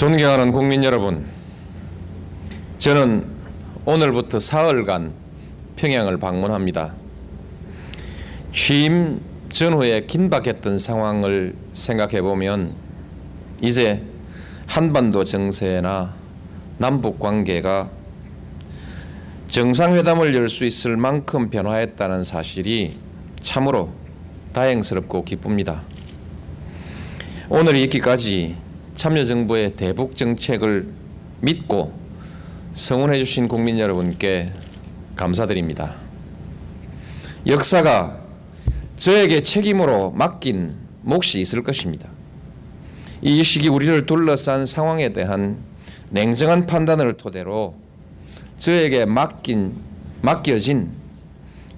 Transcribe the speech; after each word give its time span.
존경하는 0.00 0.50
국민 0.50 0.82
여러분, 0.82 1.26
저는 2.78 3.26
오늘부터 3.84 4.38
사흘간 4.38 5.12
평양을 5.76 6.16
방문합니다. 6.16 6.94
취임 8.50 9.20
전후에 9.50 10.06
긴박했던 10.06 10.78
상황을 10.78 11.54
생각해 11.74 12.22
보면 12.22 12.72
이제 13.60 14.02
한반도 14.66 15.24
정세나 15.24 16.14
남북 16.78 17.18
관계가 17.18 17.90
정상회담을 19.48 20.34
열 20.34 20.48
수 20.48 20.64
있을 20.64 20.96
만큼 20.96 21.50
변화했다는 21.50 22.24
사실이 22.24 22.96
참으로 23.40 23.92
다행스럽고 24.54 25.24
기쁩니다. 25.24 25.82
오늘 27.50 27.76
있기까지 27.76 28.69
참여정부의 28.94 29.76
대북 29.76 30.16
정책을 30.16 30.88
믿고 31.40 31.92
성원해 32.72 33.18
주신 33.18 33.48
국민 33.48 33.78
여러분께 33.78 34.52
감사드립니다. 35.16 35.94
역사가 37.46 38.20
저에게 38.96 39.42
책임으로 39.42 40.10
맡긴 40.10 40.74
몫이 41.02 41.40
있을 41.40 41.62
것입니다. 41.62 42.10
이 43.22 43.42
시기 43.44 43.68
우리를 43.68 44.06
둘러싼 44.06 44.66
상황에 44.66 45.12
대한 45.12 45.58
냉정한 46.10 46.66
판단을 46.66 47.14
토대로 47.14 47.74
저에게 48.58 49.04
맡긴 49.06 49.74
맡겨진 50.22 50.90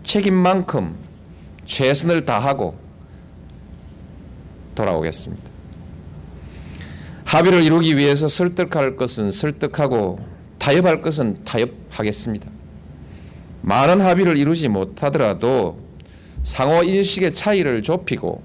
책임만큼 0.03 0.97
최선을 1.65 2.25
다하고 2.25 2.77
돌아오겠습니다. 4.75 5.43
합의를 7.33 7.63
이루기 7.63 7.97
위해서 7.97 8.29
설득할 8.29 8.95
것은 8.95 9.31
설득하고 9.31 10.19
타협할 10.59 11.01
것은 11.01 11.43
타협하겠습니다. 11.45 12.47
많은 13.63 14.03
합의를 14.03 14.37
이루지 14.37 14.69
못하더라도 14.69 15.81
상호 16.43 16.83
인식의 16.83 17.33
차이를 17.33 17.81
좁히고 17.83 18.43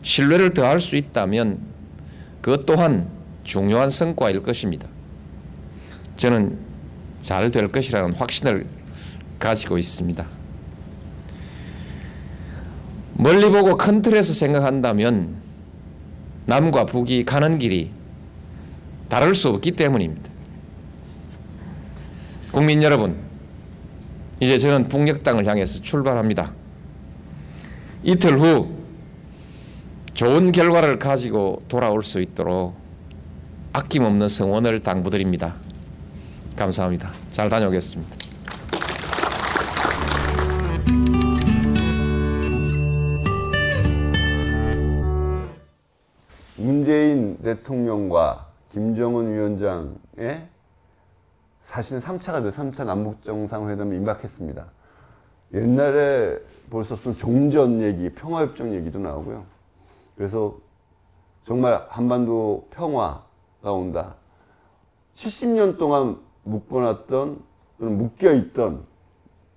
신뢰를 0.00 0.54
더할 0.54 0.80
수 0.80 0.96
있다면 0.96 1.58
그것 2.40 2.64
또한 2.64 3.10
중요한 3.44 3.90
성과일 3.90 4.42
것입니다. 4.42 4.88
저는 6.16 6.56
잘 7.20 7.50
될 7.50 7.68
것이라는 7.68 8.14
확신을 8.14 8.66
가지고 9.38 9.76
있습니다. 9.76 10.26
멀리 13.12 13.50
보고 13.50 13.76
큰 13.76 14.00
틀에서 14.00 14.32
생각한다면 14.32 15.36
남과 16.46 16.86
북이 16.86 17.26
가는 17.26 17.58
길이 17.58 17.90
다를 19.12 19.34
수 19.34 19.50
없기 19.50 19.72
때문입니다. 19.72 20.30
국민 22.50 22.82
여러분, 22.82 23.14
이제 24.40 24.56
저는 24.56 24.84
북녘 24.84 25.22
땅을 25.22 25.44
향해서 25.44 25.82
출발합니다. 25.82 26.50
이틀 28.04 28.40
후 28.40 28.74
좋은 30.14 30.50
결과를 30.50 30.98
가지고 30.98 31.60
돌아올 31.68 32.02
수 32.02 32.22
있도록 32.22 32.74
아낌없는 33.74 34.28
성원을 34.28 34.80
당부드립니다. 34.80 35.56
감사합니다. 36.56 37.12
잘 37.30 37.50
다녀오겠습니다. 37.50 38.16
문재인 46.56 47.36
대통령과 47.42 48.51
김정은 48.72 49.30
위원장의 49.30 50.48
사실은 51.60 52.00
3차가 52.00 52.42
돼 52.42 52.50
3차 52.50 52.86
남북정상회담에 52.86 53.96
임박했습니다. 53.96 54.66
옛날에 55.52 56.40
볼 56.70 56.84
수 56.84 56.94
없던 56.94 57.16
종전 57.16 57.82
얘기, 57.82 58.08
평화협정 58.14 58.74
얘기도 58.74 58.98
나오고요. 58.98 59.44
그래서 60.16 60.56
정말 61.44 61.84
한반도 61.90 62.66
평화가 62.70 63.72
온다. 63.72 64.14
70년 65.14 65.76
동안 65.76 66.18
묶어놨던 66.44 67.42
또는 67.78 67.98
묶여있던 67.98 68.86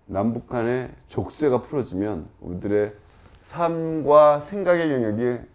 남북 0.08 0.48
간의 0.48 0.92
족쇄가 1.08 1.62
풀어지면 1.62 2.28
우리들의 2.42 2.94
삶과 3.44 4.42
생각의 4.42 4.92
영역이 4.92 5.46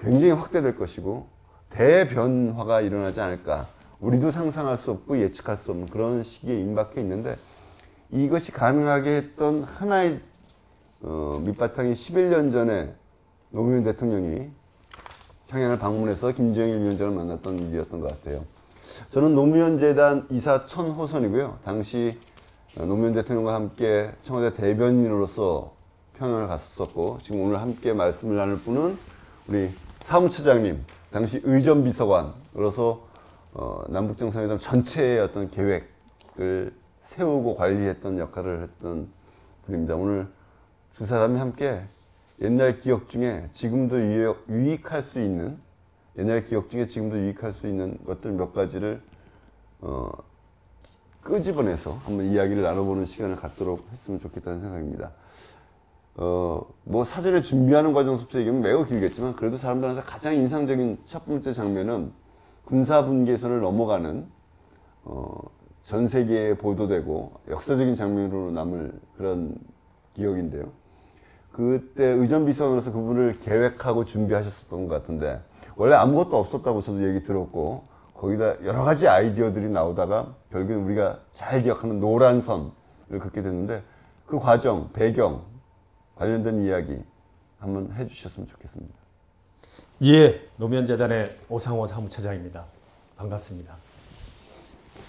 굉장히 0.00 0.32
확대될 0.32 0.76
것이고 0.76 1.35
대변화가 1.70 2.80
일어나지 2.80 3.20
않을까. 3.20 3.68
우리도 4.00 4.30
상상할 4.30 4.78
수 4.78 4.90
없고 4.90 5.18
예측할 5.18 5.56
수 5.56 5.70
없는 5.70 5.88
그런 5.88 6.22
시기에 6.22 6.60
임박해 6.60 7.00
있는데 7.00 7.36
이것이 8.10 8.52
가능하게 8.52 9.16
했던 9.16 9.62
하나의 9.62 10.20
어, 11.02 11.40
밑바탕이 11.44 11.92
11년 11.92 12.52
전에 12.52 12.94
노무현 13.50 13.84
대통령이 13.84 14.50
평양을 15.48 15.78
방문해서 15.78 16.32
김정일 16.32 16.80
위원장을 16.80 17.14
만났던 17.14 17.58
일이었던 17.58 18.00
것 18.00 18.08
같아요. 18.08 18.44
저는 19.10 19.34
노무현 19.34 19.78
재단 19.78 20.26
이사 20.30 20.64
천호선이고요. 20.64 21.60
당시 21.64 22.18
노무현 22.76 23.14
대통령과 23.14 23.54
함께 23.54 24.10
청와대 24.22 24.54
대변인으로서 24.54 25.72
평양을 26.18 26.46
갔었고 26.48 27.18
지금 27.22 27.42
오늘 27.42 27.60
함께 27.60 27.92
말씀을 27.92 28.36
나눌 28.36 28.58
분은 28.60 28.98
우리 29.48 29.70
사무처장님, 30.02 30.84
당시 31.16 31.40
의전비서관으로서 31.44 33.06
어, 33.54 33.84
남북정상회담 33.88 34.58
전체의 34.58 35.20
어떤 35.20 35.50
계획을 35.50 36.74
세우고 37.00 37.56
관리했던 37.56 38.18
역할을 38.18 38.64
했던 38.64 39.08
분입니다. 39.64 39.94
오늘 39.96 40.28
두 40.92 41.06
사람이 41.06 41.38
함께 41.38 41.80
옛날 42.42 42.80
기억 42.80 43.08
중에 43.08 43.48
지금도 43.52 43.98
유익, 43.98 44.36
유익할 44.50 45.02
수 45.02 45.18
있는 45.18 45.56
옛날 46.18 46.44
기억 46.44 46.68
중에 46.68 46.86
지금도 46.86 47.16
유익할 47.16 47.54
수 47.54 47.66
있는 47.66 47.96
것들 48.04 48.32
몇 48.32 48.52
가지를 48.52 49.00
어, 49.80 50.10
끄집어내서 51.22 51.98
한번 52.04 52.26
이야기를 52.26 52.62
나눠보는 52.62 53.06
시간을 53.06 53.36
갖도록 53.36 53.88
했으면 53.90 54.20
좋겠다는 54.20 54.60
생각입니다. 54.60 55.12
어, 56.18 56.62
뭐 56.84 57.04
사전에 57.04 57.42
준비하는 57.42 57.92
과정부터 57.92 58.38
얘기하면 58.38 58.62
매우 58.62 58.86
길겠지만 58.86 59.36
그래도 59.36 59.58
사람들한테 59.58 60.02
가장 60.02 60.34
인상적인 60.34 60.98
첫 61.04 61.26
번째 61.26 61.52
장면은 61.52 62.12
군사 62.64 63.04
분계선을 63.04 63.60
넘어가는 63.60 64.26
어, 65.04 65.38
전 65.82 66.08
세계에 66.08 66.56
보도되고 66.56 67.32
역사적인 67.48 67.94
장면으로 67.94 68.50
남을 68.50 68.92
그런 69.16 69.56
기억인데요. 70.14 70.72
그때 71.52 72.04
의전비서관으로서 72.04 72.92
그분을 72.92 73.38
계획하고 73.40 74.04
준비하셨었던 74.04 74.88
것 74.88 74.94
같은데 74.94 75.40
원래 75.76 75.94
아무것도 75.94 76.36
없었다고 76.36 76.80
저도 76.80 77.06
얘기 77.08 77.22
들었고 77.22 77.84
거기다 78.14 78.64
여러 78.64 78.82
가지 78.84 79.06
아이디어들이 79.06 79.68
나오다가 79.68 80.34
결국엔 80.50 80.80
우리가 80.80 81.20
잘 81.32 81.62
기억하는 81.62 82.00
노란 82.00 82.40
선을 82.40 82.72
긋게 83.20 83.42
됐는데 83.42 83.82
그 84.26 84.38
과정, 84.38 84.90
배경 84.92 85.42
관련된 86.16 86.60
이야기 86.62 86.98
한번 87.58 87.92
해주셨으면 87.92 88.46
좋겠습니다. 88.48 88.94
예, 90.02 90.48
노무현재단의 90.58 91.36
오상호 91.48 91.86
사무처장입니다. 91.86 92.64
반갑습니다. 93.16 93.76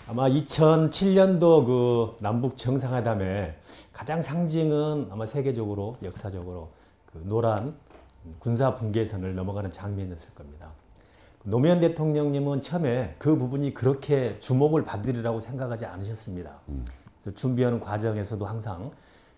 아마 0.07 0.29
2007년도 0.29 1.65
그 1.65 2.17
남북 2.19 2.55
정상회담의 2.55 3.55
가장 3.91 4.21
상징은 4.21 5.07
아마 5.11 5.25
세계적으로 5.25 5.97
역사적으로 6.03 6.69
그 7.05 7.21
노란 7.25 7.75
군사 8.39 8.75
분계선을 8.75 9.35
넘어가는 9.35 9.71
장면이었을 9.71 10.33
겁니다. 10.33 10.71
노무현 11.43 11.79
대통령님은 11.79 12.61
처음에 12.61 13.15
그 13.17 13.37
부분이 13.37 13.73
그렇게 13.73 14.39
주목을 14.39 14.83
받으리라고 14.83 15.39
생각하지 15.39 15.85
않으셨습니다. 15.85 16.59
준비하는 17.35 17.79
과정에서도 17.79 18.45
항상 18.45 18.91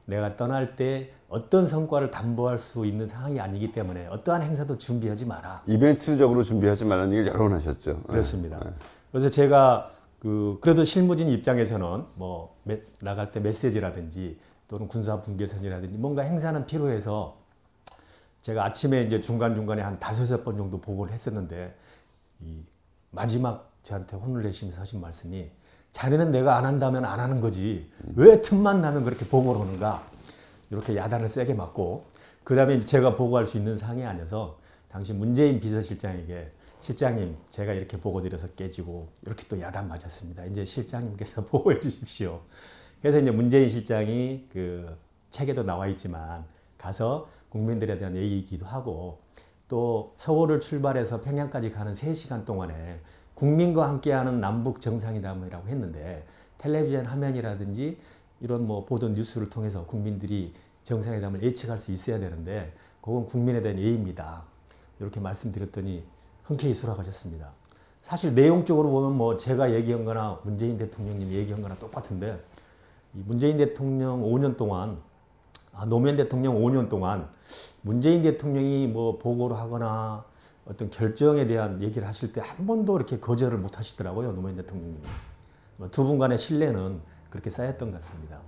내가 0.09 0.35
떠날 0.35 0.75
때 0.75 1.11
어떤 1.29 1.67
성과를 1.67 2.09
담보할 2.11 2.57
수 2.57 2.85
있는 2.85 3.05
상황이 3.07 3.39
아니기 3.39 3.71
때문에 3.71 4.07
어떠한 4.07 4.41
행사도 4.41 4.77
준비하지 4.77 5.25
마라. 5.27 5.61
이벤트적으로 5.67 6.41
준비하지 6.43 6.85
말라는 6.85 7.13
얘기를 7.13 7.27
여러 7.33 7.43
번 7.47 7.53
하셨죠. 7.53 8.01
그렇습니다. 8.03 8.59
그래서 9.11 9.29
제가 9.29 9.91
그 10.19 10.57
그래도 10.61 10.83
실무진 10.83 11.29
입장에서는 11.29 12.05
뭐 12.15 12.55
메- 12.63 12.81
나갈 13.01 13.31
때 13.31 13.39
메시지라든지 13.39 14.39
또는 14.67 14.87
군사 14.87 15.21
분계선이라든지 15.21 15.97
뭔가 15.97 16.23
행사는 16.23 16.65
필요해서 16.65 17.37
제가 18.41 18.65
아침에 18.65 19.03
이제 19.03 19.21
중간 19.21 19.53
중간에 19.55 19.81
한 19.81 19.99
다섯 19.99 20.43
번 20.43 20.57
정도 20.57 20.81
보고를 20.81 21.13
했었는데 21.13 21.75
이 22.41 22.63
마지막 23.11 23.71
저한테 23.83 24.17
혼을 24.17 24.43
내시면서 24.43 24.81
하신 24.81 25.01
말씀이 25.01 25.49
자네는 25.91 26.31
내가 26.31 26.57
안 26.57 26.65
한다면 26.65 27.05
안 27.05 27.19
하는 27.19 27.41
거지 27.41 27.89
왜 28.15 28.41
틈만 28.41 28.81
나면 28.81 29.03
그렇게 29.03 29.25
보고를 29.25 29.61
하는가 29.61 30.07
이렇게 30.69 30.95
야단을 30.95 31.27
세게 31.29 31.53
맞고 31.53 32.05
그 32.43 32.55
다음에 32.55 32.79
제가 32.79 33.15
보고할 33.15 33.45
수 33.45 33.57
있는 33.57 33.77
상황이 33.77 34.05
아니어서 34.05 34.59
당시 34.89 35.13
문재인 35.13 35.59
비서실장에게 35.59 36.51
실장님 36.81 37.35
제가 37.49 37.73
이렇게 37.73 37.97
보고 37.97 38.21
드려서 38.21 38.47
깨지고 38.49 39.09
이렇게 39.25 39.45
또 39.47 39.59
야단 39.59 39.87
맞았습니다. 39.87 40.45
이제 40.45 40.63
실장님께서 40.63 41.45
보고해 41.45 41.79
주십시오. 41.79 42.41
그래서 43.01 43.19
이제 43.19 43.31
문재인 43.31 43.69
실장이 43.69 44.47
그 44.51 44.97
책에도 45.29 45.63
나와 45.63 45.87
있지만 45.87 46.45
가서 46.77 47.29
국민들에 47.49 47.97
대한 47.97 48.15
얘기이기도 48.15 48.65
하고 48.65 49.19
또 49.67 50.13
서울을 50.17 50.59
출발해서 50.59 51.21
평양까지 51.21 51.71
가는 51.71 51.93
3시간 51.93 52.45
동안에 52.45 52.99
국민과 53.39 53.87
함께하는 53.87 54.41
남북 54.41 54.81
정상회담이라고 54.81 55.69
했는데 55.69 56.25
텔레비전 56.57 57.05
화면이라든지 57.05 57.97
이런 58.41 58.67
뭐 58.67 58.83
보던 58.83 59.13
뉴스를 59.13 59.49
통해서 59.49 59.85
국민들이 59.85 60.53
정상회담을 60.83 61.41
예측할 61.41 61.79
수 61.79 61.93
있어야 61.93 62.19
되는데 62.19 62.73
그건 62.99 63.25
국민에 63.25 63.61
대한 63.61 63.79
예의입니다. 63.79 64.43
이렇게 64.99 65.21
말씀드렸더니 65.21 66.03
흔쾌히 66.43 66.73
수락하셨습니다. 66.73 67.49
사실 68.01 68.35
내용적으로 68.35 68.89
보면 68.89 69.15
뭐 69.15 69.37
제가 69.37 69.73
얘기한 69.73 70.03
거나 70.03 70.39
문재인 70.43 70.75
대통령님이 70.75 71.33
얘기한 71.35 71.61
거나 71.61 71.75
똑같은데 71.79 72.43
이 73.15 73.21
문재인 73.25 73.55
대통령 73.55 74.21
5년 74.21 74.57
동안 74.57 74.97
아, 75.73 75.85
노무현 75.85 76.17
대통령 76.17 76.55
5년 76.55 76.89
동안 76.89 77.29
문재인 77.83 78.21
대통령이 78.21 78.87
뭐 78.87 79.17
보고를 79.17 79.55
하거나 79.55 80.25
어떤 80.69 80.89
결정에 80.89 81.45
대한 81.45 81.81
얘기를 81.81 82.07
하실 82.07 82.31
때 82.31 82.41
한 82.41 82.65
번도 82.67 82.95
이렇게 82.97 83.19
거절을 83.19 83.57
못 83.57 83.77
하시더라고요 83.79 84.31
노무현 84.33 84.55
대통령님이 84.55 85.01
뭐두 85.77 86.03
분 86.03 86.17
간의 86.17 86.37
신뢰는 86.37 87.01
그렇게 87.29 87.49
쌓였던 87.49 87.91
것 87.91 87.97
같습니다. 87.97 88.39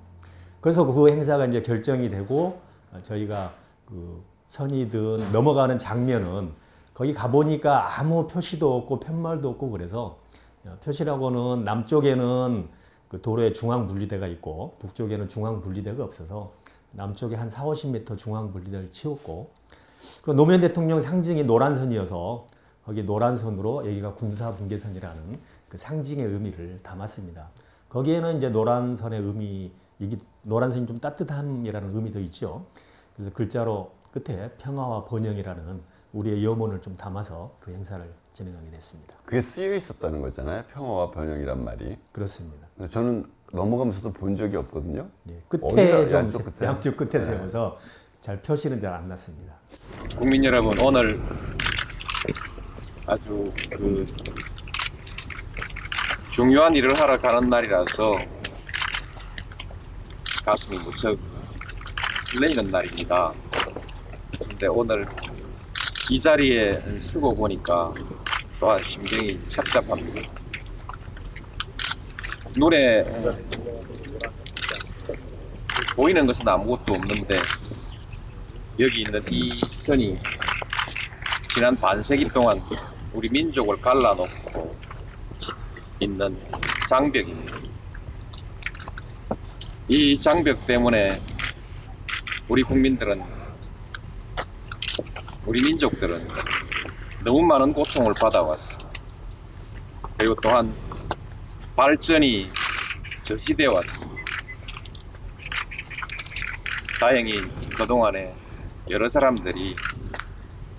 그래서 0.59 0.85
그 0.85 1.09
행사가 1.09 1.45
이제 1.45 1.61
결정이 1.61 2.09
되고 2.09 2.59
어, 2.91 2.97
저희가 2.97 3.53
그 3.85 4.23
선이든 4.47 5.31
넘어가는 5.31 5.79
장면은 5.79 6.51
거기 6.93 7.13
가보니까 7.13 7.99
아무 7.99 8.27
표시도 8.27 8.75
없고 8.77 8.99
편말도 8.99 9.49
없고 9.49 9.71
그래서 9.71 10.19
어, 10.65 10.77
표시라고는 10.83 11.63
남쪽에는 11.63 12.67
그 13.07 13.21
도로에 13.21 13.51
중앙 13.53 13.87
분리대가 13.87 14.27
있고 14.27 14.75
북쪽에는 14.79 15.27
중앙 15.27 15.61
분리대가 15.61 16.03
없어서 16.03 16.51
남쪽에 16.91 17.35
한 17.35 17.49
4, 17.49 17.63
50m 17.63 18.17
중앙 18.17 18.51
분리대를 18.51 18.91
치웠고 18.91 19.51
그 20.23 20.31
노무현 20.31 20.61
대통령 20.61 20.99
상징이 21.01 21.43
노란 21.43 21.75
선이어서 21.75 22.47
거기 22.85 23.03
노란 23.03 23.37
선으로 23.37 23.85
여기가 23.87 24.15
군사 24.15 24.53
분계선이라는 24.53 25.39
그 25.69 25.77
상징의 25.77 26.25
의미를 26.25 26.79
담았습니다. 26.83 27.49
거기에는 27.89 28.37
이제 28.37 28.49
노란 28.49 28.95
선의 28.95 29.19
의미, 29.19 29.71
이게 29.99 30.17
노란 30.43 30.71
선이 30.71 30.87
좀 30.87 30.99
따뜻함이라는 30.99 31.95
의미도 31.95 32.19
있죠. 32.21 32.65
그래서 33.15 33.31
글자로 33.31 33.91
끝에 34.11 34.49
평화와 34.57 35.05
번영이라는 35.05 35.81
우리의 36.13 36.43
염원을 36.43 36.81
좀 36.81 36.97
담아서 36.97 37.55
그 37.59 37.71
행사를 37.71 38.11
진행하게 38.33 38.71
됐습니다. 38.71 39.15
그게 39.25 39.41
쓰여 39.41 39.75
있었다는 39.75 40.21
거잖아요. 40.21 40.63
평화와 40.73 41.11
번영이란 41.11 41.63
말이. 41.63 41.97
그렇습니다. 42.11 42.67
저는 42.89 43.25
넘어가면서도 43.53 44.13
본 44.13 44.35
적이 44.35 44.57
없거든요. 44.57 45.09
예, 45.29 45.41
끝에 45.47 46.07
좀 46.07 46.29
끝에? 46.29 46.67
양쪽 46.67 46.97
끝에 46.97 47.09
네. 47.11 47.23
세워서 47.23 47.77
잘 48.21 48.39
표시는 48.39 48.79
잘 48.79 48.93
안 48.93 49.07
났습니다. 49.09 49.55
국민 50.15 50.43
여러분 50.43 50.77
오늘 50.77 51.19
아주 53.07 53.51
그 53.71 54.05
중요한 56.29 56.75
일을 56.75 56.99
하러 56.99 57.19
가는 57.19 57.49
날이라서 57.49 58.11
가슴이 60.45 60.77
무척 60.77 61.17
설레이는 62.31 62.69
날입니다. 62.71 63.33
근데 64.37 64.67
오늘 64.67 65.01
이 66.11 66.21
자리에 66.21 66.99
쓰고 66.99 67.33
보니까 67.33 67.91
또한 68.59 68.77
심경이 68.83 69.39
착잡합니다. 69.47 70.21
눈에 72.55 73.03
보이는 75.95 76.23
것은 76.27 76.47
아무것도 76.47 76.93
없는데 76.93 77.35
여기 78.79 79.01
있는 79.01 79.21
이 79.29 79.51
선이 79.69 80.17
지난 81.53 81.75
반세기 81.75 82.29
동안 82.29 82.61
우리 83.13 83.29
민족을 83.29 83.79
갈라놓고 83.81 84.75
있는 85.99 86.39
장벽입니다. 86.89 87.57
이 89.89 90.17
장벽 90.17 90.65
때문에 90.65 91.21
우리 92.47 92.63
국민들은 92.63 93.21
우리 95.45 95.61
민족들은 95.63 96.27
너무 97.25 97.41
많은 97.41 97.73
고통을 97.73 98.13
받아왔어. 98.13 98.77
그리고 100.17 100.35
또한 100.41 100.73
발전이 101.75 102.49
저지되어 103.23 103.67
왔습니다. 103.73 104.23
다행히 106.99 107.33
그동안에 107.75 108.40
여러 108.91 109.07
사람들이 109.07 109.73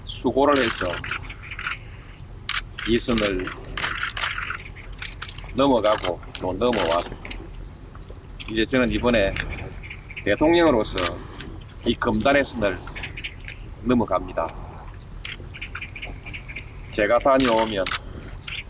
수고를 0.05 0.63
해서 0.63 0.85
이 2.87 2.99
선을 2.99 3.39
넘어가고 5.55 6.21
또 6.39 6.53
넘어왔어. 6.53 7.25
이제 8.51 8.67
저는 8.67 8.91
이번에 8.91 9.33
대통령으로서 10.27 10.99
이 11.87 11.95
금단의 11.95 12.45
선을 12.45 12.79
넘어갑니다. 13.85 14.47
제가 16.91 17.19
다녀오면 17.19 17.87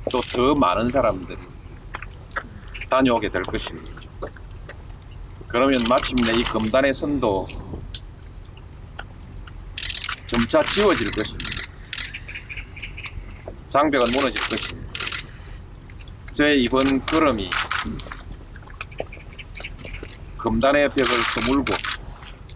또 0.08 0.20
더 0.20 0.54
많은 0.54 0.86
사람들이 0.86 1.38
다녀오게 2.88 3.28
될 3.30 3.42
것입니다. 3.42 4.02
그러면 5.48 5.80
마침내 5.88 6.32
이 6.34 6.44
금단의 6.44 6.94
선도 6.94 7.48
점차 10.32 10.62
지워질 10.62 11.10
것입니다. 11.10 11.50
장벽은 13.68 14.12
무너질 14.12 14.40
것입니다. 14.40 14.90
저의 16.32 16.62
이번 16.62 17.04
걸음이 17.04 17.50
금단의 20.38 20.88
벽을 20.88 21.10
허물고 21.36 21.74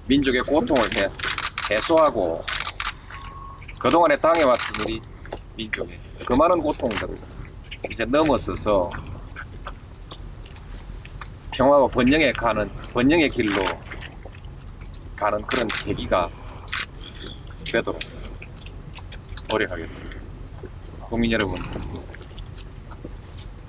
민족의 0.07 0.41
고통을 0.45 0.97
해, 0.97 1.11
해소하고 1.71 2.43
그동안에 3.79 4.17
당해왔던 4.17 4.87
우리 4.87 5.03
민족의 5.57 6.01
그 6.27 6.33
많은 6.33 6.63
고통들을 6.63 7.15
이제 7.91 8.07
넘어서서 8.07 8.89
평화와 11.51 11.89
번영에 11.89 12.33
가는 12.33 12.71
번영의 12.95 13.29
길로 13.29 13.63
가는 15.15 15.43
그런 15.47 15.69
계기가 15.69 16.31
되도록 17.77 18.01
노력하겠습니다. 19.51 20.17
국민 21.09 21.31
여러분, 21.33 21.61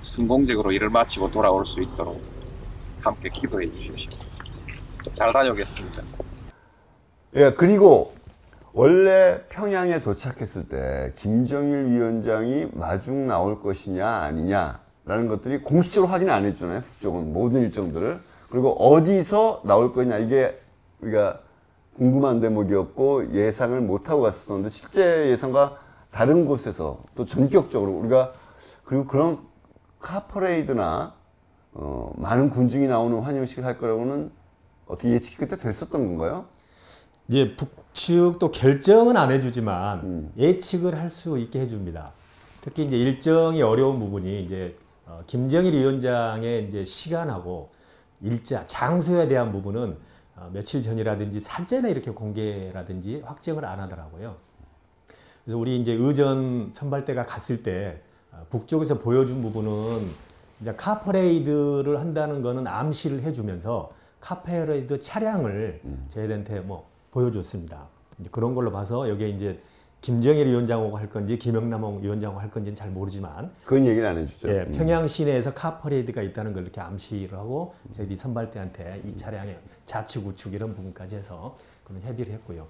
성공적으로 0.00 0.72
일을 0.72 0.88
마치고 0.88 1.30
돌아올 1.30 1.66
수 1.66 1.80
있도록 1.82 2.22
함께 3.00 3.28
기도해 3.28 3.70
주십시오. 3.70 4.10
잘 5.14 5.32
다녀오겠습니다. 5.32 6.02
예, 7.36 7.52
그리고 7.52 8.14
원래 8.72 9.40
평양에 9.50 10.00
도착했을 10.00 10.68
때 10.68 11.12
김정일 11.16 11.86
위원장이 11.88 12.68
마중 12.72 13.26
나올 13.26 13.60
것이냐 13.60 14.06
아니냐라는 14.06 15.28
것들이 15.28 15.58
공식적으로 15.58 16.10
확인 16.10 16.30
안 16.30 16.46
했잖아요. 16.46 16.80
북쪽은 16.82 17.32
모든 17.32 17.62
일정들을. 17.62 18.20
그리고 18.50 18.72
어디서 18.72 19.62
나올 19.64 19.92
거냐 19.92 20.18
이게 20.18 20.58
우리가 21.00 21.40
궁금한 21.98 22.38
대목이었고 22.40 23.34
예상을 23.34 23.78
못하고 23.80 24.22
갔었는데 24.22 24.70
실제 24.70 25.30
예상과 25.30 25.78
다른 26.10 26.46
곳에서 26.46 27.00
또 27.16 27.24
전격적으로 27.24 27.92
우리가 27.92 28.32
그리고 28.84 29.04
그런 29.04 29.38
카퍼레이드나 29.98 31.12
어, 31.72 32.12
많은 32.16 32.50
군중이 32.50 32.86
나오는 32.86 33.20
환영식을 33.20 33.64
할 33.64 33.78
거라고는 33.78 34.30
어떻게 34.86 35.10
예측이 35.10 35.36
그때 35.36 35.56
됐었던 35.56 35.90
건가요? 35.90 36.46
이제 37.26 37.56
북측도 37.56 38.52
결정은 38.52 39.16
안 39.16 39.30
해주지만 39.30 40.00
음. 40.04 40.32
예측을 40.38 40.98
할 40.98 41.10
수 41.10 41.36
있게 41.38 41.60
해줍니다. 41.60 42.12
특히 42.60 42.84
이제 42.84 42.96
일정이 42.96 43.60
어려운 43.60 43.98
부분이 43.98 44.42
이제 44.44 44.76
어, 45.04 45.22
김정일 45.26 45.74
위원장의 45.74 46.68
이제 46.68 46.84
시간하고 46.84 47.70
일자, 48.22 48.64
장소에 48.66 49.28
대한 49.28 49.52
부분은 49.52 49.90
어, 49.90 49.96
며칠 50.52 50.82
전이라든지 50.82 51.40
사전에 51.40 51.90
이렇게 51.90 52.10
공개라든지 52.10 53.22
확정을 53.24 53.64
안 53.64 53.80
하더라고요. 53.80 54.36
그래서 55.44 55.58
우리 55.58 55.78
이제 55.78 55.92
의전 55.92 56.68
선발대가 56.70 57.24
갔을 57.24 57.62
때 57.62 58.00
어, 58.32 58.44
북쪽에서 58.50 58.98
보여준 58.98 59.42
부분은 59.42 60.10
이제 60.60 60.74
카퍼레이드를 60.74 61.98
한다는 62.00 62.42
거는 62.42 62.66
암시를 62.66 63.22
해주면서 63.22 63.92
카퍼레이드 64.20 64.98
차량을 64.98 65.80
저희들한테 66.08 66.60
뭐 66.60 66.88
보여줬습니다. 67.10 67.86
그런 68.30 68.54
걸로 68.54 68.72
봐서 68.72 69.08
여기에 69.08 69.28
이제 69.28 69.60
김정일 70.00 70.46
위원장하고 70.46 70.96
할 70.96 71.08
건지 71.08 71.38
김영남 71.38 72.02
위원장하고 72.02 72.40
할 72.40 72.50
건지는 72.50 72.76
잘 72.76 72.90
모르지만 72.90 73.50
그건 73.64 73.84
얘기를 73.86 74.06
안 74.06 74.16
해주죠. 74.18 74.48
예, 74.48 74.60
음. 74.60 74.72
평양 74.72 75.06
시내에서 75.06 75.54
카퍼레이드가 75.54 76.22
있다는 76.22 76.52
걸 76.52 76.62
이렇게 76.62 76.80
암시를 76.80 77.36
하고 77.36 77.74
저희들이 77.90 78.16
선발대한테 78.16 79.02
이 79.04 79.16
차량의 79.16 79.58
좌측 79.86 80.26
우측 80.26 80.54
이런 80.54 80.74
부분까지 80.74 81.16
해서 81.16 81.56
그런 81.84 82.00
협의를 82.02 82.32
했고요. 82.34 82.66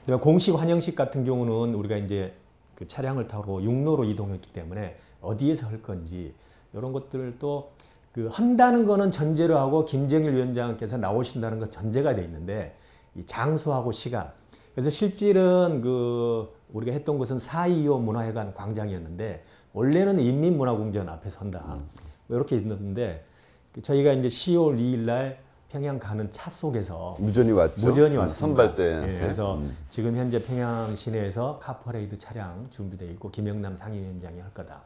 그다음에 0.00 0.22
공식 0.22 0.54
환영식 0.54 0.94
같은 0.94 1.24
경우는 1.24 1.74
우리가 1.74 1.96
이제 1.96 2.32
그 2.76 2.86
차량을 2.86 3.26
타고 3.26 3.60
육로로 3.62 4.04
이동했기 4.04 4.52
때문에 4.52 4.96
어디에서 5.20 5.66
할 5.66 5.82
건지 5.82 6.32
이런 6.72 6.92
것들도 6.92 7.72
그 8.12 8.28
한다는 8.32 8.86
거는 8.86 9.10
전제로 9.10 9.58
하고 9.58 9.84
김정일 9.84 10.34
위원장께서 10.34 10.96
나오신다는 10.96 11.58
거 11.58 11.68
전제가 11.68 12.14
돼 12.14 12.22
있는데 12.24 12.76
이 13.16 13.24
장소하고 13.24 13.92
시간 13.92 14.30
그래서 14.78 14.90
실질은 14.90 15.80
그 15.80 16.54
우리가 16.72 16.92
했던 16.92 17.18
곳은 17.18 17.38
4.25 17.38 18.00
문화회관 18.00 18.54
광장이었는데 18.54 19.42
원래는 19.72 20.20
인민문화궁전 20.20 21.08
앞에서 21.08 21.40
한다 21.40 21.80
뭐 22.28 22.36
이렇게 22.36 22.54
있는데 22.58 23.24
그 23.72 23.82
저희가 23.82 24.12
이제 24.12 24.28
10월 24.28 24.78
2일 24.78 24.98
날 24.98 25.40
평양 25.68 25.98
가는 25.98 26.28
차 26.28 26.48
속에서 26.48 27.16
무전이 27.18 27.50
왔죠. 27.50 27.88
무전이 27.88 28.14
음, 28.14 28.20
왔습니다. 28.20 28.62
선발대. 28.62 29.14
예, 29.14 29.18
그래서 29.18 29.60
지금 29.90 30.16
현재 30.16 30.40
평양 30.44 30.94
시내에서 30.94 31.58
카퍼레이드 31.58 32.16
차량 32.16 32.68
준비되어 32.70 33.10
있고 33.10 33.32
김영남 33.32 33.74
상임위원장이 33.74 34.38
할 34.38 34.54
거다. 34.54 34.82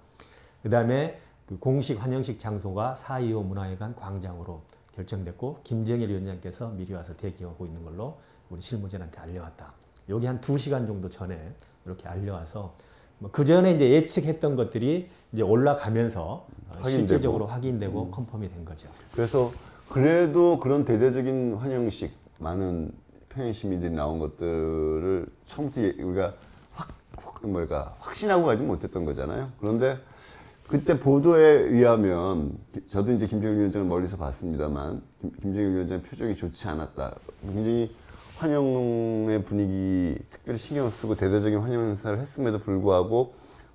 그다음에 0.62 1.20
그 1.46 1.58
공식 1.58 2.02
환영식 2.02 2.38
장소가 2.38 2.94
4.25 2.96 3.44
문화회관 3.44 3.94
광장으로 3.94 4.62
결정됐고 4.94 5.60
김정일 5.62 6.08
위원장께서 6.08 6.68
미리 6.70 6.94
와서 6.94 7.14
대기하고 7.14 7.66
있는 7.66 7.84
걸로 7.84 8.16
우리 8.48 8.62
실무진한테 8.62 9.20
알려왔다. 9.20 9.81
여기 10.12 10.26
한 10.26 10.40
2시간 10.40 10.86
정도 10.86 11.08
전에 11.08 11.54
이렇게 11.86 12.06
알려와서 12.06 12.74
뭐그 13.18 13.44
전에 13.44 13.72
이제 13.72 13.90
예측했던 13.90 14.56
것들이 14.56 15.08
이제 15.32 15.42
올라가면서 15.42 16.22
어, 16.22 16.46
확인되고. 16.68 16.88
실제적으로 16.90 17.46
확인되고 17.46 18.10
confirm이 18.10 18.48
된 18.50 18.64
거죠. 18.64 18.88
그래서 19.12 19.52
그래도 19.88 20.58
그런 20.58 20.84
대대적인 20.84 21.54
환영식 21.54 22.12
많은 22.38 22.92
평양 23.30 23.52
시민들이 23.54 23.90
나온 23.90 24.18
것들을 24.18 25.26
처음부터 25.46 25.80
예- 25.82 26.02
우리가 26.02 26.34
확, 26.72 26.88
확 27.16 27.46
뭘까 27.48 27.96
확신하고 28.00 28.44
가지 28.44 28.62
못했던 28.62 29.04
거잖아요. 29.06 29.50
그런데 29.60 29.96
그때 30.68 30.98
보도에 31.00 31.42
의하면 31.42 32.58
기- 32.74 32.86
저도 32.88 33.12
이제 33.12 33.26
김정일 33.26 33.58
위원장을 33.58 33.86
멀리서 33.86 34.16
봤습니다만 34.18 35.02
김, 35.20 35.32
김정일 35.40 35.72
위원장 35.74 36.02
표정이 36.02 36.34
좋지 36.34 36.68
않았다. 36.68 37.14
굉장히 37.42 37.94
환영의 38.42 39.44
분위기 39.44 40.18
특별히 40.28 40.58
신경 40.58 40.86
을 40.86 40.90
쓰고 40.90 41.14
대대적인 41.14 41.60
환영 41.60 41.82
행사를 41.82 42.18
했음에도 42.18 42.58
불구하고 42.58 43.34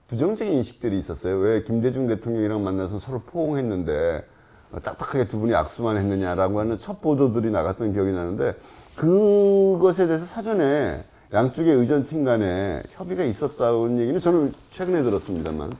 부정적인 0.09 0.53
인식들이 0.53 0.99
있었어요. 0.99 1.37
왜 1.37 1.63
김대중 1.63 2.07
대통령이랑 2.07 2.63
만나서 2.63 2.99
서로 2.99 3.21
포옹했는데 3.21 4.25
어, 4.73 4.79
딱딱하게 4.81 5.27
두 5.27 5.39
분이 5.39 5.55
악수만 5.55 5.95
했느냐라고 5.95 6.59
하는 6.59 6.77
첫 6.77 7.01
보도들이 7.01 7.49
나갔던 7.49 7.93
기억이 7.93 8.11
나는데 8.11 8.55
그것에 8.95 10.07
대해서 10.07 10.25
사전에 10.25 11.01
양쪽의 11.31 11.73
의전팀 11.73 12.25
간에 12.25 12.81
협의가 12.89 13.23
있었다는 13.23 13.99
얘기는 13.99 14.19
저는 14.19 14.51
최근에 14.71 15.01
들었습니다만 15.03 15.77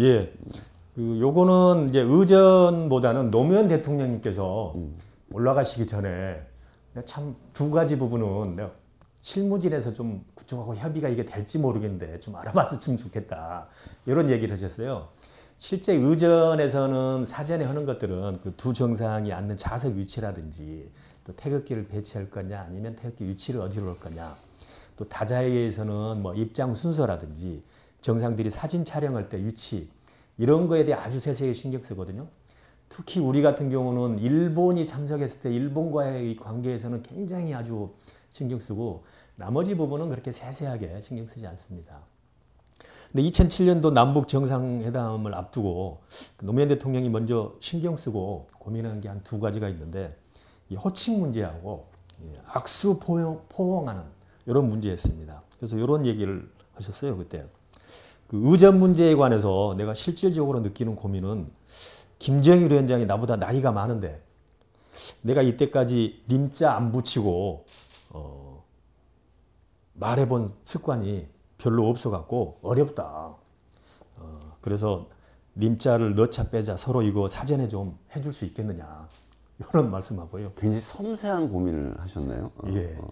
예. 0.00 0.32
그 0.94 1.20
요거는 1.20 1.90
이제 1.90 2.00
의전보다는 2.00 3.30
노무현 3.30 3.68
대통령님께서 3.68 4.74
올라가시기 5.32 5.86
전에 5.86 6.40
참 7.02 7.36
두 7.52 7.70
가지 7.70 7.98
부분은 7.98 8.56
내가 8.56 8.70
실무진에서 9.20 9.92
좀 9.92 10.24
그쪽하고 10.34 10.74
협의가 10.76 11.08
이게 11.08 11.24
될지 11.24 11.58
모르겠는데 11.58 12.20
좀 12.20 12.36
알아봤으면 12.36 12.98
좋겠다. 12.98 13.68
이런 14.06 14.28
얘기를 14.30 14.52
하셨어요. 14.52 15.08
실제 15.58 15.94
의전에서는 15.94 17.24
사전에 17.24 17.64
하는 17.64 17.86
것들은 17.86 18.40
그 18.42 18.52
두 18.56 18.72
정상이 18.72 19.32
앉는 19.32 19.56
좌석 19.56 19.94
위치라든지 19.94 20.90
또 21.24 21.34
태극기를 21.36 21.88
배치할 21.88 22.28
거냐 22.30 22.60
아니면 22.60 22.96
태극기 22.96 23.26
위치를 23.28 23.60
어디로 23.62 23.88
할 23.88 23.98
거냐 23.98 24.36
또 24.96 25.08
다자회에서는 25.08 26.20
뭐 26.20 26.34
입장 26.34 26.74
순서라든지 26.74 27.62
정상들이 28.02 28.50
사진 28.50 28.84
촬영할 28.84 29.28
때 29.30 29.38
위치 29.42 29.88
이런 30.36 30.68
거에 30.68 30.84
대해 30.84 30.98
아주 30.98 31.18
세세하게 31.18 31.54
신경 31.54 31.82
쓰거든요. 31.82 32.26
특히 32.88 33.20
우리 33.20 33.42
같은 33.42 33.70
경우는 33.70 34.20
일본이 34.20 34.86
참석했을 34.86 35.40
때 35.42 35.52
일본과의 35.52 36.30
이 36.30 36.36
관계에서는 36.36 37.02
굉장히 37.02 37.54
아주 37.54 37.92
신경 38.30 38.58
쓰고 38.60 39.04
나머지 39.36 39.74
부분은 39.76 40.08
그렇게 40.10 40.30
세세하게 40.30 41.00
신경 41.00 41.26
쓰지 41.26 41.46
않습니다. 41.46 42.00
근데 43.12 43.28
2007년도 43.28 43.92
남북 43.92 44.28
정상회담을 44.28 45.34
앞두고 45.34 46.02
그 46.36 46.44
노무현 46.46 46.68
대통령이 46.68 47.08
먼저 47.10 47.54
신경 47.60 47.96
쓰고 47.96 48.48
고민한 48.58 49.00
게 49.00 49.08
한 49.08 49.22
두 49.22 49.38
가지가 49.40 49.68
있는데 49.70 50.16
이 50.68 50.76
호칭 50.76 51.20
문제하고 51.20 51.86
이 52.22 52.26
악수 52.46 52.98
포용, 52.98 53.42
포옹하는 53.48 54.02
이런 54.46 54.68
문제였습니다. 54.68 55.42
그래서 55.58 55.76
이런 55.76 56.06
얘기를 56.06 56.50
하셨어요 56.74 57.16
그때. 57.16 57.46
그 58.28 58.40
의전 58.44 58.80
문제에 58.80 59.14
관해서 59.14 59.74
내가 59.76 59.94
실질적으로 59.94 60.60
느끼는 60.60 60.96
고민은 60.96 61.50
김정일 62.24 62.72
위원장이 62.72 63.04
나보다 63.04 63.36
나이가 63.36 63.70
많은데 63.70 64.18
내가 65.20 65.42
이때까지 65.42 66.22
님자 66.26 66.74
안 66.74 66.90
붙이고 66.90 67.66
어, 68.08 68.64
말해본 69.92 70.48
습관이 70.62 71.28
별로 71.58 71.86
없어갖고 71.90 72.60
어렵다. 72.62 73.34
어, 74.16 74.40
그래서 74.62 75.06
님자를 75.54 76.14
넣자 76.14 76.48
빼자 76.48 76.78
서로 76.78 77.02
이거 77.02 77.28
사전에 77.28 77.68
좀 77.68 77.98
해줄 78.16 78.32
수 78.32 78.46
있겠느냐 78.46 79.06
이런 79.60 79.90
말씀하고요. 79.90 80.52
굉장히 80.56 80.80
섬세한 80.80 81.50
고민을 81.50 82.00
하셨나요? 82.00 82.52
어, 82.56 82.68
예. 82.72 82.96
어. 83.00 83.06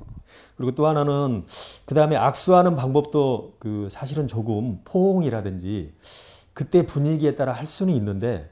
그리고 0.57 0.73
또 0.73 0.87
하나는 0.87 1.45
그 1.85 1.95
다음에 1.95 2.17
악수하는 2.17 2.77
방법도 2.77 3.57
그 3.59 3.89
사실은 3.91 4.27
조금 4.27 4.81
포옹이라든지 4.87 5.93
그때 6.55 6.87
분위기에 6.87 7.35
따라 7.35 7.53
할 7.53 7.67
수는 7.67 7.93
있는데 7.93 8.51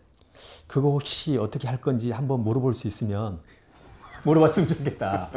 그거 0.67 0.91
혹시 0.91 1.37
어떻게 1.37 1.69
할 1.69 1.81
건지 1.81 2.11
한번 2.13 2.41
물어볼 2.43 2.75
수 2.75 2.87
있으면 2.87 3.41
물어봤으면 4.25 4.69
좋겠다. 4.69 5.31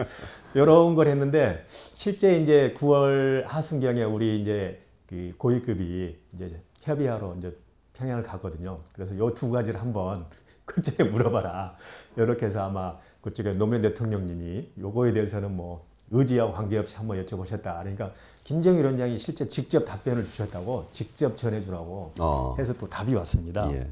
이런 0.53 0.95
걸 0.95 1.07
했는데 1.07 1.65
실제 1.69 2.37
이제 2.39 2.73
9월 2.77 3.45
하순경에 3.45 4.03
우리 4.03 4.39
이제 4.41 4.81
그 5.07 5.33
고위급이 5.37 6.17
이제 6.35 6.61
협의하러 6.81 7.35
이제 7.37 7.57
평양을 7.93 8.23
가거든요. 8.23 8.79
그래서 8.93 9.17
요 9.17 9.29
두 9.33 9.49
가지를 9.51 9.79
한번 9.81 10.25
그쪽에 10.65 11.03
물어봐라. 11.05 11.75
이렇게 12.17 12.45
해서 12.45 12.63
아마 12.65 12.97
그쪽에 13.21 13.51
노무현 13.51 13.81
대통령님이 13.81 14.71
요거에 14.79 15.13
대해서는 15.13 15.55
뭐 15.55 15.85
의지와 16.11 16.51
관계없이 16.51 16.95
한번 16.95 17.23
여쭤보셨다. 17.25 17.79
그러니까 17.79 18.11
김정일 18.43 18.81
위원장이 18.81 19.17
실제 19.17 19.47
직접 19.47 19.85
답변을 19.85 20.23
주셨다고 20.25 20.85
직접 20.91 21.35
전해주라고 21.35 22.13
어. 22.19 22.55
해서 22.59 22.73
또 22.73 22.87
답이 22.87 23.13
왔습니다. 23.15 23.71
예. 23.73 23.87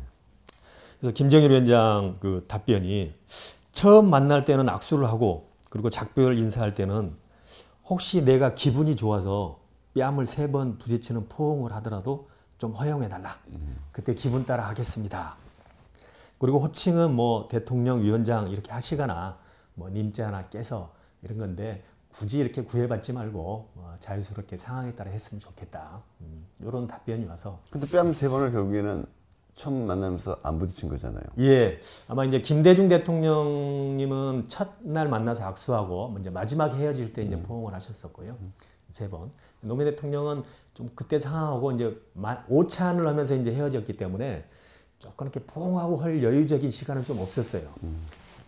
그래서 1.01 1.13
김정일 1.15 1.49
위원장 1.49 2.17
그 2.19 2.45
답변이 2.47 3.11
처음 3.71 4.09
만날 4.09 4.45
때는 4.45 4.69
악수를 4.69 5.07
하고 5.07 5.49
그리고 5.71 5.89
작별 5.89 6.37
인사할 6.37 6.75
때는 6.75 7.15
혹시 7.85 8.23
내가 8.23 8.53
기분이 8.53 8.95
좋아서 8.95 9.59
뺨을 9.97 10.25
세 10.27 10.47
번 10.51 10.77
부딪히는 10.77 11.27
포옹을 11.27 11.73
하더라도 11.73 12.29
좀 12.59 12.71
허용해 12.73 13.09
달라. 13.09 13.37
그때 13.91 14.13
기분 14.13 14.45
따라 14.45 14.67
하겠습니다. 14.69 15.35
그리고 16.37 16.59
호칭은 16.59 17.13
뭐 17.15 17.47
대통령 17.49 18.01
위원장 18.01 18.51
이렇게 18.51 18.71
하시거나 18.71 19.37
뭐 19.73 19.89
님자나 19.89 20.49
깨서 20.49 20.93
이런 21.23 21.39
건데 21.39 21.83
굳이 22.11 22.37
이렇게 22.37 22.61
구애받지 22.63 23.13
말고 23.13 23.69
어, 23.75 23.95
자유스럽게 23.99 24.57
상황에 24.57 24.93
따라 24.93 25.09
했으면 25.09 25.39
좋겠다. 25.39 26.01
음, 26.21 26.45
이런 26.59 26.85
답변이 26.85 27.25
와서 27.25 27.59
근데 27.71 27.87
뺨 27.87 28.13
세 28.13 28.29
번을 28.29 28.51
결국에는 28.51 29.05
처음 29.55 29.85
만나면서 29.85 30.37
안 30.43 30.57
부딪힌 30.59 30.89
거잖아요. 30.89 31.23
예, 31.39 31.79
아마 32.07 32.25
이제 32.25 32.41
김대중 32.41 32.87
대통령님은 32.87 34.47
첫날 34.47 35.07
만나서 35.09 35.45
악수하고 35.45 36.09
뭐 36.09 36.17
이제 36.19 36.29
마지막 36.29 36.73
헤어질 36.73 37.13
때 37.13 37.23
이제 37.23 37.37
포옹을 37.39 37.73
하셨었고요. 37.73 38.35
세 38.89 39.09
번. 39.09 39.31
노무현 39.61 39.89
대통령은 39.91 40.43
좀 40.73 40.89
그때 40.95 41.19
상황하고 41.19 41.71
이제 41.73 41.95
마- 42.13 42.43
오찬을 42.49 43.07
하면서 43.07 43.35
이제 43.35 43.53
헤어졌기 43.53 43.97
때문에 43.97 44.43
조금 44.99 45.27
이렇게 45.27 45.39
포옹하고 45.41 45.97
할 45.97 46.23
여유적인 46.23 46.69
시간은 46.71 47.05
좀 47.05 47.19
없었어요. 47.19 47.63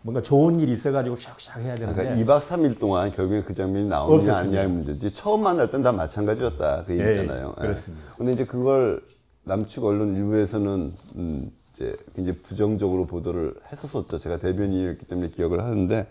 뭔가 0.01 0.21
좋은 0.21 0.59
일이 0.59 0.71
있어가지고 0.73 1.15
샥샥 1.15 1.61
해야 1.61 1.73
되는데. 1.75 2.03
그러니까 2.03 2.39
2박 2.39 2.41
3일 2.41 2.77
동안 2.79 3.09
결국에 3.11 3.43
그 3.43 3.53
장면이 3.53 3.87
나오느냐 3.87 4.15
없었습니다. 4.17 4.39
아니냐의 4.39 4.67
문제지 4.67 5.11
처음 5.11 5.43
만날 5.43 5.69
땐 5.71 5.81
다 5.81 5.91
마찬가지였다 5.93 6.83
그 6.85 6.97
예, 6.99 7.05
얘기잖아요. 7.07 7.55
예. 7.57 7.61
그렇습니다. 7.61 8.03
근데 8.17 8.33
이제 8.33 8.45
그걸 8.45 9.01
남측 9.45 9.83
언론 9.83 10.15
일부에서는 10.15 10.93
음, 11.15 11.51
이제 11.71 11.95
굉장히 12.15 12.39
부정적으로 12.39 13.05
보도를 13.05 13.55
했었었죠. 13.71 14.19
제가 14.19 14.37
대변인이었기 14.37 15.05
때문에 15.05 15.29
기억을 15.29 15.63
하는데 15.63 16.07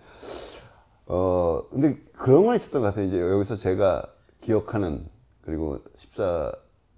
어 1.07 1.63
근데 1.71 1.97
그런 2.17 2.45
건 2.47 2.57
있었던 2.57 2.83
것 2.83 2.89
같아요. 2.89 3.07
이제 3.07 3.21
여기서 3.21 3.57
제가 3.57 4.07
기억하는 4.41 5.07
그리고 5.45 5.79
14 5.97 6.53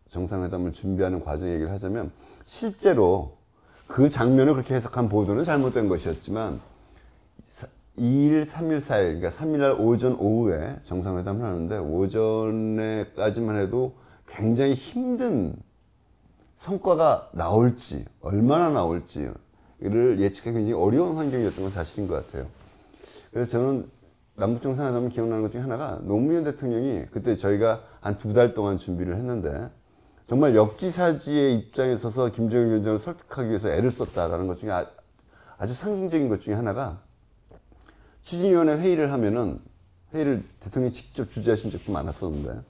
정상회담을 0.09 0.73
준비하는 0.73 1.21
과정 1.21 1.49
얘기를 1.49 1.71
하자면 1.73 2.11
실제로 2.45 3.37
그 3.87 4.09
장면을 4.09 4.55
그렇게 4.55 4.75
해석한 4.75 5.09
보도는 5.09 5.45
잘못된 5.45 5.89
것이었지만 5.89 6.61
2일, 7.99 8.45
3일, 8.45 8.81
4일, 8.81 9.21
그러니까 9.21 9.31
3일날 9.31 9.79
오전, 9.79 10.15
오후에 10.15 10.79
정상회담을 10.83 11.45
하는데 11.47 11.79
오전에까지만 11.79 13.57
해도 13.57 13.95
굉장히 14.27 14.75
힘든 14.75 15.55
성과가 16.65 17.29
나올지, 17.33 18.07
얼마나 18.23 18.71
나올지를 18.71 19.35
예측하기 20.19 20.55
굉장히 20.57 20.73
어려운 20.73 21.15
환경이었던 21.17 21.63
건 21.63 21.71
사실인 21.71 22.09
것 22.09 22.15
같아요. 22.15 22.47
그래서 23.31 23.51
저는 23.51 23.91
남북정상회담을 24.37 25.11
기억나는 25.11 25.43
것 25.43 25.51
중에 25.51 25.61
하나가 25.61 26.01
노무현 26.03 26.43
대통령이 26.45 27.05
그때 27.11 27.37
저희가 27.37 27.83
한 28.01 28.17
두 28.17 28.33
달 28.33 28.55
동안 28.55 28.79
준비를 28.79 29.15
했는데 29.17 29.69
정말 30.25 30.57
역지사지의 30.57 31.55
입장에 31.55 31.99
서서 31.99 32.33
김정일 32.33 32.69
위원장을 32.69 32.99
설득하기 32.99 33.51
위해서 33.51 33.69
애를 33.71 33.91
썼다라는 33.91 34.47
것 34.47 34.57
중에 34.57 34.71
아, 34.71 34.87
아주 35.59 35.75
상징적인 35.75 36.31
것 36.31 36.41
중에 36.41 36.55
하나가 36.55 37.03
추진위원회 38.23 38.79
회의를 38.79 39.13
하면은 39.13 39.61
회의를 40.15 40.43
대통령이 40.61 40.95
직접 40.95 41.29
주재하신 41.29 41.71
적도 41.71 41.93
많았었는데 41.93 42.63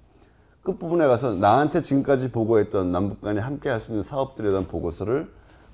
끝부분에 0.65 1.07
가서 1.07 1.35
나한테 1.35 1.83
지금까지 1.83 2.31
보고했던 2.33 2.91
남북 2.91 3.21
간에 3.21 3.41
함께 3.41 3.69
할 3.69 3.81
수 3.81 3.91
있는 3.91 4.03
사업들에 4.03 4.49
대한 4.49 4.67
보고서를 4.67 5.31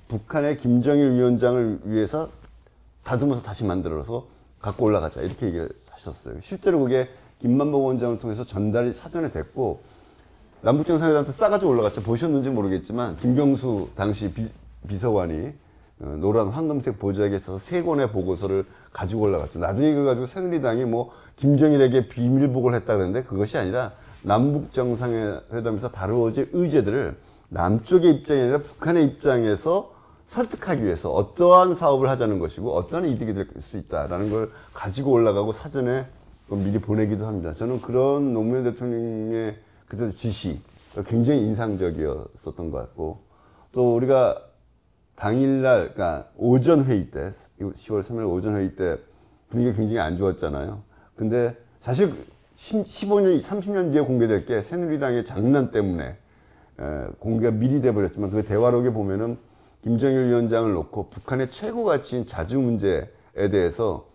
북한의 0.09 0.57
김정일 0.57 1.11
위원장을 1.11 1.79
위해서 1.85 2.29
다듬어서 3.03 3.41
다시 3.41 3.63
만들어서 3.63 4.27
갖고 4.59 4.85
올라가자 4.85 5.21
이렇게 5.21 5.47
얘기를 5.47 5.69
하셨어요. 5.89 6.35
실제로 6.41 6.79
그게 6.81 7.09
김만복 7.39 7.85
원장을 7.85 8.19
통해서 8.19 8.43
전달이 8.43 8.91
사전에 8.91 9.31
됐고 9.31 9.79
남북정상회담 10.61 11.25
때 11.25 11.31
싸가지고 11.31 11.71
올라갔죠. 11.71 12.03
보셨는지 12.03 12.49
모르겠지만 12.49 13.15
김경수 13.17 13.89
당시 13.95 14.31
비, 14.33 14.49
비서관이 14.87 15.53
어, 16.01 16.17
노란 16.19 16.49
황금색 16.49 16.99
보좌기에 16.99 17.37
있어서 17.37 17.57
세 17.57 17.81
권의 17.81 18.11
보고서를 18.11 18.65
가지고 18.91 19.21
올라갔죠. 19.21 19.59
나중에 19.59 19.89
이걸 19.89 20.05
가지고 20.05 20.25
새누리당이 20.25 20.85
뭐 20.85 21.11
김정일에게 21.37 22.09
비밀보고를 22.09 22.75
했다 22.77 22.97
그랬는데 22.97 23.25
그것이 23.27 23.57
아니라 23.57 23.93
남북 24.23 24.71
정상회담에서 24.71 25.91
다루어질 25.91 26.49
의제들을 26.53 27.17
남쪽의 27.49 28.11
입장이 28.11 28.41
아니라 28.41 28.59
북한의 28.59 29.03
입장에서 29.05 29.93
설득하기 30.25 30.83
위해서 30.83 31.11
어떠한 31.11 31.75
사업을 31.75 32.09
하자는 32.09 32.39
것이고 32.39 32.71
어떠한 32.73 33.05
이득이 33.07 33.33
될 33.33 33.47
수 33.59 33.77
있다라는 33.77 34.29
걸 34.29 34.51
가지고 34.73 35.11
올라가고 35.11 35.51
사전에 35.51 36.07
미리 36.49 36.79
보내기도 36.79 37.25
합니다. 37.25 37.53
저는 37.53 37.81
그런 37.81 38.33
노무현 38.33 38.63
대통령의 38.63 39.57
그때 39.87 40.09
지시가 40.09 41.03
굉장히 41.05 41.41
인상적이었었던 41.41 42.71
것 42.71 42.77
같고 42.77 43.23
또 43.71 43.95
우리가 43.95 44.41
당일날, 45.15 45.93
그러니까 45.93 46.29
오전 46.35 46.85
회의 46.85 47.11
때, 47.11 47.31
10월 47.59 48.01
3일 48.01 48.29
오전 48.29 48.57
회의 48.57 48.75
때 48.75 48.97
분위기가 49.49 49.77
굉장히 49.77 49.99
안 49.99 50.17
좋았잖아요. 50.17 50.81
근데 51.15 51.55
사실 51.79 52.13
15년, 52.61 53.41
30년 53.41 53.91
뒤에 53.91 54.01
공개될 54.01 54.45
게 54.45 54.61
새누리당의 54.61 55.23
장난 55.23 55.71
때문에 55.71 56.03
에, 56.05 57.07
공개가 57.17 57.51
미리 57.51 57.81
돼버렸지만 57.81 58.29
그 58.29 58.43
대화록에 58.43 58.91
보면은 58.91 59.37
김정일 59.81 60.27
위원장을 60.27 60.71
놓고 60.71 61.09
북한의 61.09 61.49
최고 61.49 61.83
가치인 61.83 62.23
자주 62.23 62.59
문제에 62.59 63.09
대해서 63.51 64.05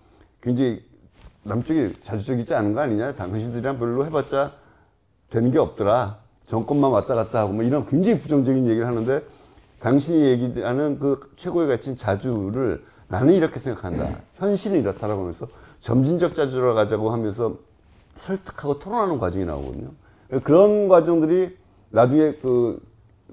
굉장히 0.40 0.85
남쪽이 1.42 1.96
자주적이지 2.00 2.54
않은 2.54 2.74
거 2.74 2.80
아니냐. 2.80 3.16
당신들이랑 3.16 3.80
별로 3.80 4.06
해봤자 4.06 4.54
되는 5.28 5.50
게 5.50 5.59
없더라. 5.59 6.20
정권만 6.44 6.92
왔다 6.92 7.16
갔다 7.16 7.40
하고 7.40 7.52
뭐 7.52 7.64
이런 7.64 7.85
굉장히 7.85 8.20
부정적인 8.20 8.68
얘기를 8.68 8.87
하는데 8.87 9.22
당신이 9.80 10.24
얘기하는 10.24 11.00
그 11.00 11.32
최고의 11.35 11.66
가치인 11.66 11.96
자주를 11.96 12.85
나는 13.09 13.35
이렇게 13.35 13.59
생각한다. 13.59 14.20
현실은 14.35 14.78
이렇다라고 14.78 15.22
하면서 15.22 15.48
점진적 15.78 16.35
자주로 16.35 16.76
가자고 16.76 17.11
하면서 17.11 17.59
설득하고 18.16 18.79
토론하는 18.79 19.18
과정이 19.18 19.44
나오거든요. 19.44 19.90
그런 20.42 20.88
과정들이 20.88 21.57
나중에 21.90 22.33
그 22.42 22.83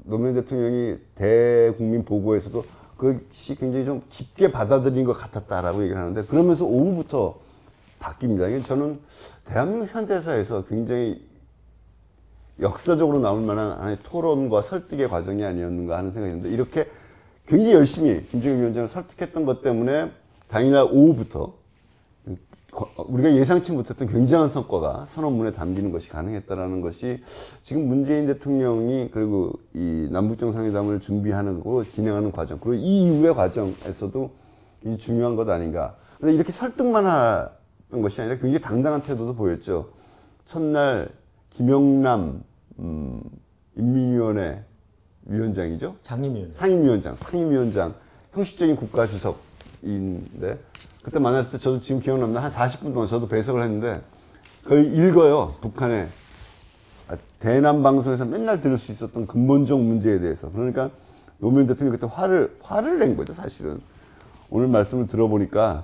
노무현 0.04 0.36
대통령이 0.36 0.98
대국민 1.16 2.06
보고에서도 2.06 2.64
그것이 2.98 3.56
굉장히 3.56 3.86
좀 3.86 4.02
깊게 4.10 4.52
받아들인 4.52 5.06
것 5.06 5.14
같았다라고 5.14 5.84
얘기를 5.84 6.00
하는데 6.00 6.24
그러면서 6.26 6.66
오후부터 6.66 7.36
바뀝니다. 8.00 8.64
저는 8.64 9.00
대한민국 9.46 9.94
현대사에서 9.94 10.66
굉장히 10.66 11.26
역사적으로 12.60 13.20
나올 13.20 13.42
만한 13.42 13.72
하나의 13.72 13.98
토론과 14.04 14.62
설득의 14.62 15.10
과정이 15.10 15.44
아니었는가 15.44 15.98
하는 15.98 16.12
생각이 16.12 16.34
드는데 16.34 16.54
이렇게 16.54 16.88
굉장히 17.48 17.74
열심히 17.74 18.26
김정일 18.28 18.60
위원장을 18.60 18.88
설득했던 18.88 19.46
것 19.46 19.62
때문에 19.62 20.12
당일날 20.50 20.88
오후부터 20.92 21.54
우리가 23.08 23.36
예상치 23.36 23.72
못했던 23.72 24.08
굉장한 24.08 24.50
성과가 24.50 25.06
선언문에 25.06 25.52
담기는 25.52 25.92
것이 25.92 26.10
가능했다라는 26.10 26.82
것이 26.82 27.22
지금 27.62 27.88
문재인 27.88 28.26
대통령이 28.26 29.10
그리고 29.12 29.54
이 29.74 30.08
남북 30.12 30.38
정상회담을 30.38 31.00
준비하는 31.00 31.62
거 31.62 31.84
진행하는 31.84 32.32
과정 32.32 32.60
그리고 32.60 32.76
이 32.76 33.04
이후의 33.04 33.34
과정에서도 33.36 34.32
굉장히 34.82 34.98
중요한 34.98 35.36
것 35.36 35.50
아닌가. 35.50 35.96
근데 36.20 36.34
이렇게 36.34 36.52
설득만 36.52 37.06
하는 37.06 38.02
것이 38.02 38.22
아니라 38.22 38.38
굉장히 38.38 38.60
당당한 38.60 39.02
태도도 39.02 39.36
보였죠. 39.36 39.90
첫날 40.46 41.10
김영남 41.50 42.44
음, 42.80 43.22
인민위원회 43.76 44.64
위원장이죠. 45.26 45.96
상임위원. 46.00 46.52
상임위원장, 46.52 47.16
상임위원장, 47.16 47.94
형식적인 48.34 48.76
국가주석인데 48.76 50.60
그때 51.04 51.20
만났을 51.20 51.52
때 51.52 51.58
저도 51.58 51.80
지금 51.80 52.02
기억납니다. 52.02 52.42
한 52.42 52.50
40분 52.50 52.94
동안 52.94 53.08
저도 53.08 53.28
배석을 53.28 53.62
했는데 53.62 54.02
거의 54.64 54.88
읽어요. 54.88 55.54
북한의 55.60 56.08
아, 57.10 57.18
대남 57.40 57.84
방송에서 57.84 58.24
맨날 58.26 58.62
들을 58.62 58.78
수 58.78 58.94
있었던 58.94 59.28
근본적 59.28 59.82
문제에 59.82 60.20
대해서. 60.20 60.50
그러니까 60.50 60.90
노무현 61.40 61.68
대통령이 61.68 61.98
그때 61.98 62.12
화를 62.12 62.58
화를 62.62 63.00
낸 63.00 63.18
거죠, 63.18 63.34
사실은. 63.34 63.82
오늘 64.50 64.70
말씀을 64.70 65.08
들어보니까 65.08 65.84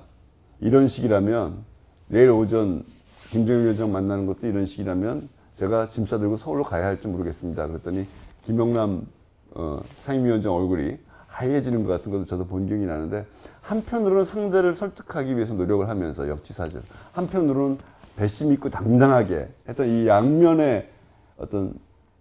이런 0.62 0.88
식이라면 0.88 1.66
내일 2.08 2.32
오전 2.32 2.86
김정일 3.32 3.64
위원장 3.64 3.92
만나는 3.92 4.26
것도 4.26 4.48
이런 4.48 4.66
식이라면 4.66 5.28
제가 5.56 5.90
짐 5.90 6.06
싸들고 6.06 6.38
서울로 6.38 6.64
가야 6.64 6.86
할지 6.86 7.10
모르겠습니다. 7.10 7.68
그랬더니 7.68 8.08
김영남 8.46 9.06
어, 9.52 9.82
상임위원장 10.00 10.54
얼굴이 10.54 10.98
하얘지는 11.30 11.84
것 11.86 11.92
같은 11.92 12.12
것도 12.12 12.26
저도 12.26 12.46
본 12.46 12.66
기억이 12.66 12.86
나는데 12.86 13.26
한편으로는 13.62 14.26
상대를 14.26 14.74
설득하기 14.74 15.36
위해서 15.36 15.54
노력을 15.54 15.88
하면서 15.88 16.28
역지사지 16.28 16.80
한편으로는 17.14 17.78
배심 18.16 18.52
있고 18.54 18.70
당당하게 18.70 19.48
했던 19.68 19.88
이 19.88 20.08
양면의 20.08 20.90
어떤 21.38 21.74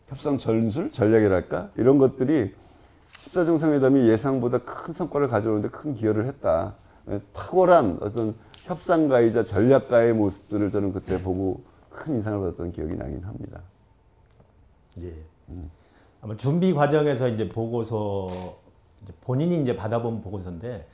협상 0.06 0.38
전술 0.38 0.90
전략이랄까 0.90 1.70
이런 1.76 1.98
것들이 1.98 2.54
14정상회담이 3.10 4.06
예상보다 4.06 4.58
큰 4.58 4.94
성과를 4.94 5.28
가져오는데 5.28 5.68
큰 5.68 5.94
기여를 5.94 6.26
했다. 6.26 6.76
탁월한 7.32 7.98
어떤 8.02 8.34
협상가이자 8.62 9.42
전략가의 9.42 10.12
모습들을 10.12 10.70
저는 10.70 10.92
그때 10.92 11.20
보고 11.20 11.62
큰 11.90 12.14
인상을 12.14 12.38
받았던 12.38 12.72
기억이 12.72 12.94
나긴 12.94 13.24
합니다. 13.24 13.60
예. 15.00 15.12
아마 16.20 16.36
준비 16.36 16.72
과정에서 16.72 17.28
이제 17.28 17.48
보고서 17.48 18.58
이제 19.02 19.12
본인이 19.20 19.60
이제 19.60 19.76
받아본 19.76 20.22
보고서인데 20.22 20.86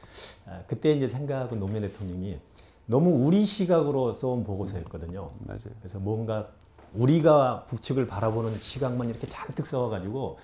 아, 0.46 0.60
그때 0.66 0.92
이제 0.92 1.06
생각은 1.08 1.58
노무현 1.58 1.82
대통령이 1.82 2.38
너무 2.86 3.26
우리 3.26 3.44
시각으로 3.44 4.12
써온 4.12 4.44
보고서였거든요. 4.44 5.28
맞아요. 5.46 5.60
그래서 5.80 5.98
뭔가 5.98 6.48
우리가 6.94 7.64
북측을 7.66 8.06
바라보는 8.06 8.60
시각만 8.60 9.08
이렇게 9.08 9.26
잔뜩 9.28 9.66
써와가지고 9.66 10.36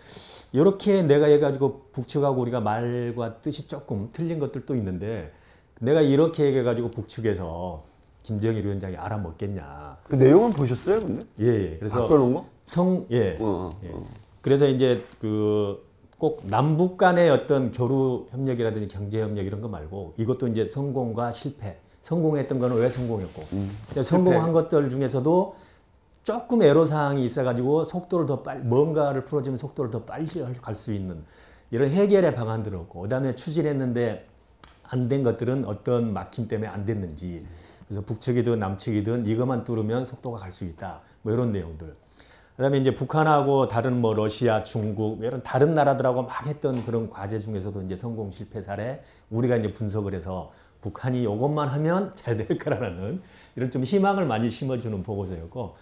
이렇게 0.52 1.02
내가 1.02 1.26
해가지고 1.26 1.90
북측하고 1.92 2.40
우리가 2.40 2.60
말과 2.60 3.40
뜻이 3.40 3.68
조금 3.68 4.10
틀린 4.12 4.38
것들도 4.38 4.74
있는데 4.76 5.32
내가 5.80 6.00
이렇게 6.00 6.44
얘기해가지고 6.44 6.90
북측에서 6.90 7.84
김정일 8.22 8.64
위원장이 8.64 8.96
알아먹겠냐. 8.96 9.98
그 10.04 10.16
내용은 10.16 10.52
보셨어요, 10.52 11.00
근데? 11.00 11.24
예, 11.40 11.46
예. 11.46 11.78
그래서 11.78 12.02
바꿔놓은 12.02 12.34
거? 12.34 12.46
성, 12.64 13.06
예. 13.10 13.38
어, 13.40 13.40
어, 13.40 13.80
예. 13.84 13.90
어. 13.90 14.04
그래서 14.42 14.68
이제 14.68 15.04
그 15.20 15.89
꼭 16.20 16.42
남북 16.44 16.98
간의 16.98 17.30
어떤 17.30 17.72
교류 17.72 18.26
협력이라든지 18.30 18.88
경제 18.88 19.22
협력 19.22 19.46
이런 19.46 19.62
거 19.62 19.68
말고 19.68 20.12
이것도 20.18 20.48
이제 20.48 20.66
성공과 20.66 21.32
실패. 21.32 21.78
성공했던 22.02 22.58
거는 22.58 22.76
왜 22.76 22.88
성공했고. 22.90 23.42
그러니까 23.50 24.02
성공한 24.02 24.52
것들 24.52 24.88
중에서도 24.90 25.56
조금 26.22 26.62
애로 26.62 26.84
사항이 26.84 27.24
있어가지고 27.24 27.84
속도를 27.84 28.26
더 28.26 28.42
빨리 28.42 28.60
뭔가를 28.62 29.24
풀어주면 29.24 29.56
속도를 29.56 29.90
더 29.90 30.04
빨리 30.04 30.26
갈 30.60 30.74
수 30.74 30.92
있는 30.92 31.24
이런 31.70 31.88
해결의 31.90 32.34
방안들을 32.34 32.76
없고 32.78 33.00
그다음에 33.00 33.32
추진했는데 33.34 34.26
안 34.84 35.08
된 35.08 35.22
것들은 35.22 35.64
어떤 35.64 36.12
막힘 36.12 36.48
때문에 36.48 36.68
안 36.68 36.84
됐는지. 36.84 37.46
그래서 37.86 38.02
북측이든 38.04 38.58
남측이든 38.58 39.24
이것만 39.26 39.64
뚫으면 39.64 40.04
속도가 40.04 40.38
갈 40.38 40.52
수 40.52 40.64
있다. 40.64 41.00
뭐 41.22 41.32
이런 41.32 41.52
내용들 41.52 41.94
그다음에 42.60 42.76
이제 42.76 42.94
북한하고 42.94 43.68
다른 43.68 44.02
뭐 44.02 44.12
러시아, 44.12 44.62
중국 44.62 45.16
뭐 45.16 45.26
이런 45.26 45.42
다른 45.42 45.74
나라들하고 45.74 46.24
막 46.24 46.46
했던 46.46 46.84
그런 46.84 47.08
과제 47.08 47.40
중에서도 47.40 47.80
이제 47.84 47.96
성공 47.96 48.30
실패 48.30 48.60
사례 48.60 49.00
우리가 49.30 49.56
이제 49.56 49.72
분석을 49.72 50.12
해서 50.12 50.52
북한이 50.82 51.22
이것만 51.22 51.68
하면 51.68 52.14
잘 52.14 52.36
될 52.36 52.58
거라는 52.58 53.22
이런 53.56 53.70
좀 53.70 53.82
희망을 53.82 54.26
많이 54.26 54.50
심어주는 54.50 55.02
보고서였고 55.02 55.74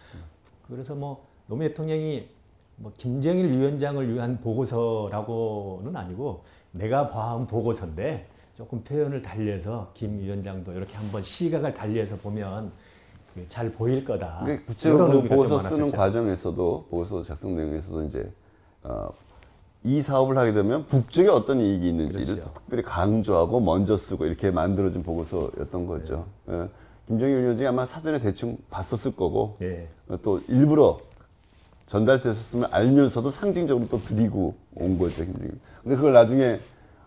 그래서 0.69 0.95
뭐 0.95 1.27
노무현 1.49 1.71
대통령이 1.71 2.29
뭐 2.77 2.93
김정일 2.97 3.51
위원장을 3.51 4.15
위한 4.15 4.41
보고서라고는 4.41 5.97
아니고 5.97 6.45
내가 6.71 7.09
봐온 7.09 7.49
보고서인데 7.49 8.29
조금 8.55 8.85
표현을 8.85 9.21
달리해서 9.21 9.91
김 9.95 10.21
위원장도 10.21 10.73
이렇게 10.75 10.95
한번 10.95 11.25
시각을 11.25 11.75
달리해서 11.75 12.19
보면 12.19 12.71
잘 13.47 13.71
보일 13.71 14.05
거다. 14.05 14.45
구체적으로 14.67 15.23
보고서 15.23 15.49
좀 15.49 15.61
쓰는 15.61 15.79
많았었죠. 15.79 15.97
과정에서도 15.97 16.87
보고서 16.91 17.23
작성 17.23 17.55
내용에서도 17.57 18.05
이제 18.05 18.33
어, 18.83 19.09
이 19.85 20.03
사업을 20.03 20.37
하게 20.37 20.53
되면 20.53 20.87
북쪽에 20.87 21.29
어떤 21.29 21.61
이익이 21.61 21.89
있는지를 21.89 22.27
그렇죠. 22.27 22.53
특별히 22.55 22.83
강조하고 22.83 23.61
먼저 23.61 23.97
쓰고 23.97 24.27
이렇게 24.27 24.51
만들어진 24.51 25.03
보고서였던 25.03 25.87
거죠. 25.87 26.27
예. 26.51 26.69
김정일 27.07 27.43
위원장이 27.43 27.67
아마 27.69 27.87
사전에 27.87 28.19
대충 28.19 28.59
봤었을 28.71 29.15
거고 29.15 29.57
예. 29.63 29.89
어, 30.09 30.19
또 30.23 30.41
일부러 30.49 30.99
전달됐었으면 31.87 32.69
알면서도 32.71 33.31
상징적으로 33.31 33.89
또 33.89 33.99
드리고 34.03 34.55
온 34.75 34.99
거죠. 34.99 35.25
김정일. 35.25 35.59
근데 35.83 35.97
그걸 35.97 36.13
나중에 36.13 36.61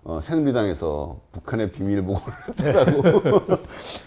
어, 0.03 0.19
새누리당에서 0.19 1.19
북한의 1.31 1.71
비밀 1.71 2.01
보고를 2.01 2.33
했다고 2.59 3.01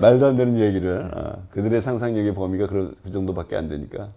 말도 0.01 0.27
안 0.27 0.37
되는 0.37 0.59
얘기를 0.59 1.09
아, 1.15 1.37
그들의 1.51 1.81
상상력의 1.81 2.35
범위가 2.35 2.67
그, 2.67 2.97
그 3.05 3.11
정도밖에 3.13 3.55
안 3.57 3.69
되니까 3.69 4.11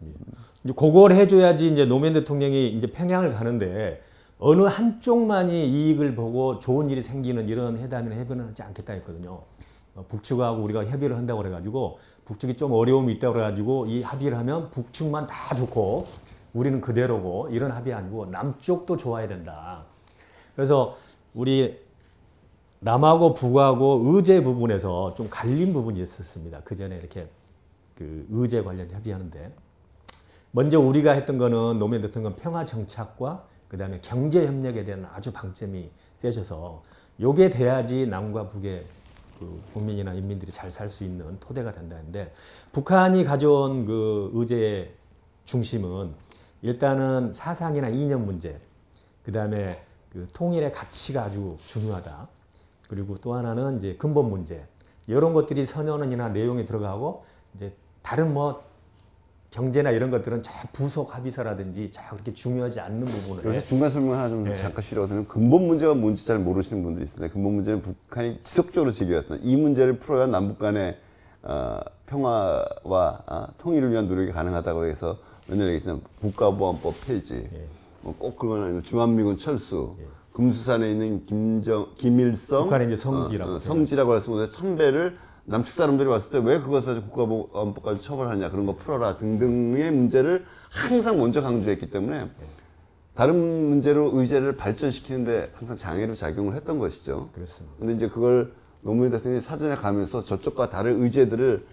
이제 0.64 0.74
그걸 0.76 1.12
해줘야지 1.12 1.68
이제 1.68 1.86
노무현 1.86 2.14
대통령이 2.14 2.70
이제 2.70 2.88
평양을 2.88 3.34
가는데 3.34 4.02
어느 4.40 4.64
한쪽만이 4.64 5.68
이익을 5.70 6.16
보고 6.16 6.58
좋은 6.58 6.90
일이 6.90 7.04
생기는 7.04 7.48
이런 7.48 7.78
회담이나 7.78 8.16
협의는 8.16 8.48
하지 8.48 8.64
않겠다 8.64 8.94
했거든요. 8.94 9.42
어, 9.96 10.06
북측하고 10.08 10.62
우리가 10.64 10.86
협의를 10.86 11.16
한다고 11.16 11.42
그래가지고 11.42 12.00
북측이 12.26 12.56
좀 12.56 12.72
어려움이 12.74 13.14
있다고 13.14 13.34
그래가지고 13.34 13.86
이 13.86 14.02
합의를 14.02 14.36
하면 14.40 14.72
북측만 14.72 15.28
다 15.28 15.54
좋고 15.56 16.08
우리는 16.54 16.82
그대로고 16.82 17.50
이런 17.52 17.70
합의 17.70 17.94
아니고 17.94 18.26
남쪽도 18.26 18.98
좋아야 18.98 19.28
된다. 19.28 19.84
그래서 20.56 20.96
우리 21.34 21.80
남하고 22.80 23.34
북하고 23.34 24.04
의제 24.06 24.44
부분에서 24.44 25.16
좀 25.16 25.28
갈린 25.30 25.74
부분이 25.74 26.02
있었습니다. 26.02 26.62
그 26.64 26.76
전에 26.76 26.96
이렇게 26.98 27.28
그 27.96 28.26
의제 28.30 28.62
관련 28.64 28.90
협의하는데 28.90 29.52
먼저 30.52 30.80
우리가 30.80 31.12
했던 31.12 31.38
거는 31.38 31.80
노무현 31.80 32.02
대통령 32.02 32.36
평화 32.36 32.66
정착과 32.66 33.46
그 33.68 33.78
다음에 33.78 34.00
경제 34.02 34.46
협력에 34.46 34.86
대한 34.86 35.08
아주 35.14 35.34
방점이 35.34 35.90
세셔서 36.18 36.84
요게 37.20 37.50
돼야지 37.50 38.06
남과 38.08 38.50
북의 38.50 38.86
그 39.40 39.62
국민이나 39.74 40.14
인민들이 40.14 40.52
잘 40.52 40.72
살 40.72 40.90
수 40.90 41.04
있는 41.04 41.40
토대가 41.40 41.72
된다는데 41.72 42.34
북한이 42.72 43.24
가져온 43.24 43.86
그 43.86 44.32
의제의 44.34 44.94
중심은 45.46 46.14
일단은 46.62 47.34
사상이나 47.34 47.90
이념 47.90 48.26
문제, 48.26 48.60
그 49.24 49.32
다음에 49.32 49.84
그 50.12 50.28
통일의 50.34 50.72
가치가 50.72 51.24
아주 51.24 51.58
중요하다. 51.66 52.28
그리고 52.90 53.18
또 53.18 53.34
하나는 53.34 53.78
이제 53.78 53.96
근본 53.98 54.30
문제 54.30 54.66
이런 55.08 55.34
것들이 55.34 55.66
선언이나 55.66 56.30
내용에 56.30 56.66
들어가고 56.66 57.26
이제 57.56 57.74
다른 58.02 58.34
뭐 58.34 58.64
경제나 59.50 59.92
이런 59.92 60.12
것들은 60.12 60.44
저 60.44 60.52
부속 60.74 61.16
합의서라든지 61.16 61.90
저 61.92 62.02
그렇게 62.10 62.34
중요하지 62.34 62.80
않는 62.82 63.06
부분을 63.06 63.46
여기서 63.46 63.66
중간 63.66 63.92
설명 63.92 64.14
하나 64.14 64.30
좀 64.30 64.44
네. 64.44 64.56
잠깐 64.56 64.84
싫어하거든요. 64.84 65.26
근본 65.26 65.68
문제가 65.68 65.96
뭔지 65.96 66.26
잘 66.26 66.38
모르시는 66.40 66.84
분들이 66.84 67.06
있습니다. 67.06 67.34
근본 67.34 67.56
문제는 67.56 67.82
북한이 67.82 68.42
지속적으로 68.42 68.92
제기했던 68.92 69.40
이 69.42 69.56
문제를 69.56 69.98
풀어야 69.98 70.28
남북 70.28 70.60
간의 70.60 70.98
어, 71.44 71.80
평화와 72.08 73.24
아, 73.26 73.48
통일을 73.58 73.92
위한 73.92 74.08
노력이 74.08 74.32
가능하다고 74.32 74.86
해서 74.86 75.18
맨날 75.48 75.68
얘기했던 75.70 76.02
국가보안법 76.20 76.94
폐지, 77.06 77.48
예. 77.54 77.68
뭐꼭 78.08 78.38
그건 78.38 78.64
아니고 78.64 78.82
주한미군 78.84 79.36
철수, 79.36 79.92
금수산에 80.34 80.90
있는 80.92 81.26
김정 81.26 81.88
김일성. 81.96 82.64
북한의 82.64 82.88
이제 82.88 82.96
성지라고 82.96 83.52
어, 83.52 83.56
어, 83.56 83.60
성지라고 83.60 84.16
해서 84.16 84.32
그 84.32 84.46
선배를 84.48 85.16
남측 85.46 85.74
사람들이 85.74 86.08
왔을 86.10 86.30
때 86.32 86.38
왜 86.40 86.60
그것을 86.60 87.02
국가보안법까지 87.02 88.02
처벌하냐 88.02 88.50
그런 88.50 88.66
거 88.66 88.76
풀어라 88.76 89.18
등등의 89.18 89.92
문제를 89.92 90.46
항상 90.70 91.18
먼저 91.18 91.42
강조했기 91.42 91.90
때문에 91.90 92.30
다른 93.14 93.36
문제로 93.70 94.12
의제를 94.14 94.56
발전시키는데 94.56 95.52
항상 95.56 95.76
장애로 95.76 96.14
작용을 96.16 96.56
했던 96.56 96.78
것이죠. 96.80 97.30
그렇습니다. 97.34 97.76
근데 97.80 97.94
이제 97.94 98.08
그걸 98.08 98.54
노무현 98.84 99.12
대통령이 99.12 99.42
사전에 99.42 99.76
가면서 99.76 100.24
저쪽과 100.24 100.70
다른 100.70 101.02
의제들을 101.04 101.66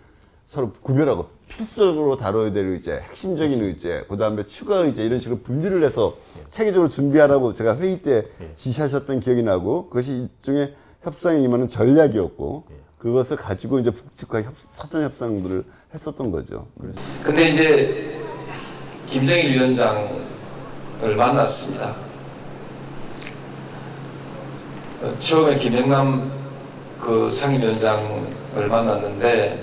서로 0.47 0.73
구별하고 0.83 1.29
필수적으로 1.49 2.17
다뤄야 2.17 2.53
될 2.53 2.67
의제, 2.67 3.01
핵심적인 3.01 3.63
의제, 3.63 4.05
그 4.09 4.17
다음에 4.17 4.45
추가 4.45 4.77
의제 4.79 5.05
이런 5.05 5.21
식으로 5.21 5.41
분리를 5.41 5.83
해서 5.83 6.17
체계적으로 6.51 6.89
준비하라고 6.89 7.53
제가 7.53 7.77
회의 7.79 8.03
때 8.03 8.27
지시하셨던 8.55 9.21
기억이 9.21 9.43
나고 9.43 9.89
그것이 9.89 10.29
일종의 10.39 10.75
협상에 11.03 11.41
임하는 11.43 11.69
전략이었고 11.69 12.65
그것을 12.99 13.37
가지고 13.37 13.79
이제 13.79 13.91
북측과 13.91 14.43
협- 14.43 14.55
사전 14.61 15.03
협상들을 15.03 15.65
했었던 15.93 16.31
거죠. 16.31 16.67
근데 17.23 17.51
이제 17.51 18.21
김정일 19.05 19.53
위원장을 19.53 21.15
만났습니다. 21.17 21.95
어, 25.03 25.15
처음에 25.19 25.57
김영남 25.57 26.33
그 26.99 27.31
상임위원장을 27.31 28.69
만났는데 28.69 29.63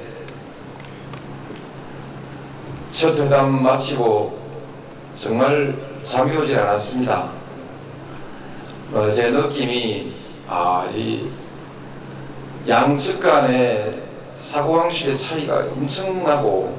첫 3.01 3.17
회담 3.17 3.63
마치고 3.63 4.39
정말 5.17 5.75
잠이 6.03 6.37
오질 6.37 6.59
않았습니다. 6.59 7.31
어, 8.93 9.09
제 9.09 9.31
느낌이 9.31 10.13
아, 10.47 10.87
이 10.93 11.27
양측 12.67 13.19
간의 13.19 14.03
사고방식의 14.35 15.17
차이가 15.17 15.65
엄청나고 15.71 16.77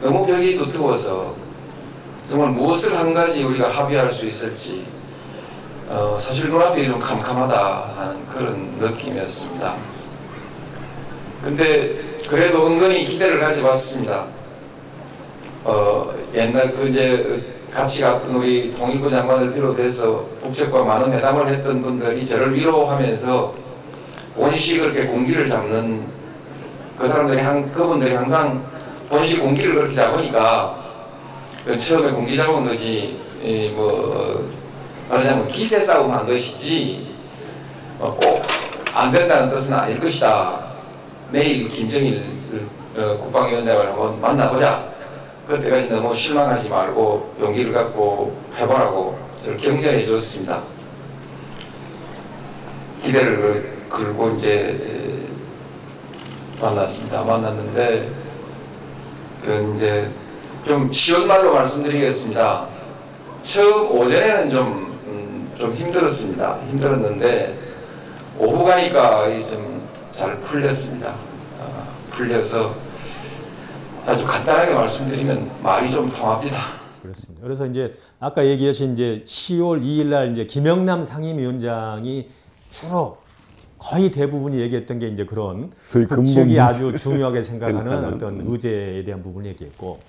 너무 0.00 0.24
벽이 0.24 0.58
두터워서 0.58 1.34
정말 2.30 2.50
무엇을 2.50 2.96
한 2.96 3.12
가지 3.12 3.42
우리가 3.42 3.68
합의할 3.68 4.12
수 4.12 4.26
있을지 4.26 4.86
어, 5.88 6.16
사실 6.16 6.48
눈앞이 6.48 6.84
좀 6.84 7.00
캄캄하다 7.00 7.94
하는 7.96 8.28
그런 8.28 8.78
느낌이었습니다. 8.78 9.74
근데 11.42 12.16
그래도 12.28 12.68
은근히 12.68 13.04
기대를 13.04 13.40
가져봤습니다. 13.40 14.33
어, 15.64 16.14
옛날 16.34 16.70
그 16.72 16.88
이제 16.88 17.42
같이 17.72 18.02
갔던 18.02 18.36
우리 18.36 18.72
통일부 18.72 19.10
장관을 19.10 19.54
비롯해서 19.54 20.24
북측과 20.42 20.84
많은 20.84 21.12
회담을 21.12 21.48
했던 21.48 21.82
분들이 21.82 22.24
저를 22.24 22.54
위로하면서 22.54 23.54
본시 24.36 24.78
그렇게 24.78 25.06
공기를 25.06 25.48
잡는 25.48 26.06
그 26.98 27.08
사람들이 27.08 27.40
한 27.40 27.72
그분들이 27.72 28.14
항상 28.14 28.62
본시 29.08 29.38
공기를 29.38 29.74
그렇게 29.74 29.94
잡으니까 29.94 30.84
그 31.64 31.76
처음에 31.76 32.10
공기 32.12 32.36
잡은 32.36 32.64
거지 32.64 33.20
이뭐 33.42 34.48
말하자면 35.08 35.48
기세 35.48 35.80
싸움 35.80 36.12
한 36.12 36.26
것이지 36.26 37.14
어, 37.98 38.14
꼭안 38.14 39.10
된다는 39.10 39.50
뜻은 39.50 39.74
아닐 39.74 39.98
것이다. 39.98 40.60
내일 41.30 41.68
김정일 41.68 42.24
어, 42.96 43.18
국방위원장을 43.18 43.88
한번 43.88 44.20
만나보자. 44.20 44.93
그때까지 45.46 45.90
너무 45.90 46.14
실망하지 46.14 46.68
말고 46.68 47.34
용기를 47.40 47.72
갖고 47.72 48.36
해보라고 48.56 49.18
저를 49.42 49.58
격려해 49.58 50.06
줬습니다. 50.06 50.60
기대를 53.02 53.72
걸고 53.88 54.30
이제 54.30 55.28
만났습니다. 56.60 57.22
만났는데 57.22 58.08
그 59.44 59.74
이제 59.76 60.10
좀 60.66 60.90
쉬운 60.92 61.26
말로 61.26 61.52
말씀드리겠습니다. 61.52 62.66
처음 63.42 63.90
오전에는 63.98 64.50
좀, 64.50 64.98
음, 65.06 65.52
좀 65.56 65.72
힘들었습니다. 65.72 66.58
힘들었는데 66.70 67.58
오후 68.38 68.64
가니까 68.64 69.26
좀 69.50 69.74
잘 70.14 70.36
풀렸습니다. 70.38 71.08
아, 71.60 71.88
풀려서 72.10 72.72
아주 74.06 74.26
간단하게 74.26 74.74
말씀드리면 74.74 75.50
말이 75.62 75.90
좀 75.90 76.10
통합니다. 76.10 76.56
그렇습니다. 77.02 77.42
그래서 77.42 77.66
이제 77.66 77.94
아까 78.20 78.44
얘기하신 78.46 78.92
이제 78.92 79.22
10월 79.26 79.82
2일 79.82 80.06
날 80.06 80.32
이제 80.32 80.46
김영남 80.46 81.04
상임위원장이 81.04 82.28
주로 82.68 83.18
거의 83.78 84.10
대부분이 84.10 84.58
얘기했던 84.60 84.98
게 84.98 85.08
이제 85.08 85.24
그런 85.24 85.70
근본 86.08 86.58
아주 86.58 86.94
중요하게 86.96 87.40
생각하는 87.42 87.80
생각하는. 87.82 88.14
어떤 88.14 88.40
의제에 88.46 89.04
대한 89.04 89.22
부분을 89.22 89.50
얘기했고 89.50 90.00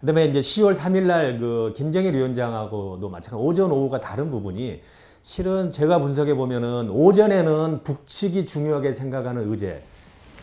그다음에 0.00 0.26
이제 0.26 0.40
10월 0.40 0.74
3일 0.74 1.02
날 1.04 1.38
그 1.40 1.72
김정일 1.76 2.14
위원장하고도 2.14 3.08
마찬가지 3.08 3.42
오전 3.44 3.70
오후가 3.72 4.00
다른 4.00 4.30
부분이 4.30 4.80
실은 5.22 5.70
제가 5.70 5.98
분석해 6.00 6.34
보면은 6.34 6.88
오전에는 6.90 7.80
북측이 7.82 8.46
중요하게 8.46 8.92
생각하는 8.92 9.50
의제 9.50 9.82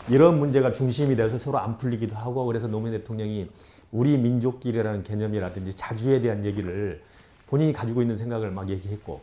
이런 0.10 0.40
문제가 0.40 0.72
중심이 0.72 1.16
돼서 1.16 1.38
서로 1.38 1.60
안 1.60 1.78
풀리기도 1.78 2.16
하고 2.16 2.46
그래서 2.46 2.68
노무현 2.68 2.98
대통령이 2.98 3.50
우리 3.92 4.18
민족끼리라는 4.18 5.04
개념이라든지 5.04 5.74
자주에 5.76 6.22
대한 6.22 6.46
얘기를 6.46 7.02
본인이 7.48 7.72
가지고 7.74 8.02
있는 8.02 8.18
생각을 8.18 8.52
막 8.52 8.70
얘기했고 8.70 9.22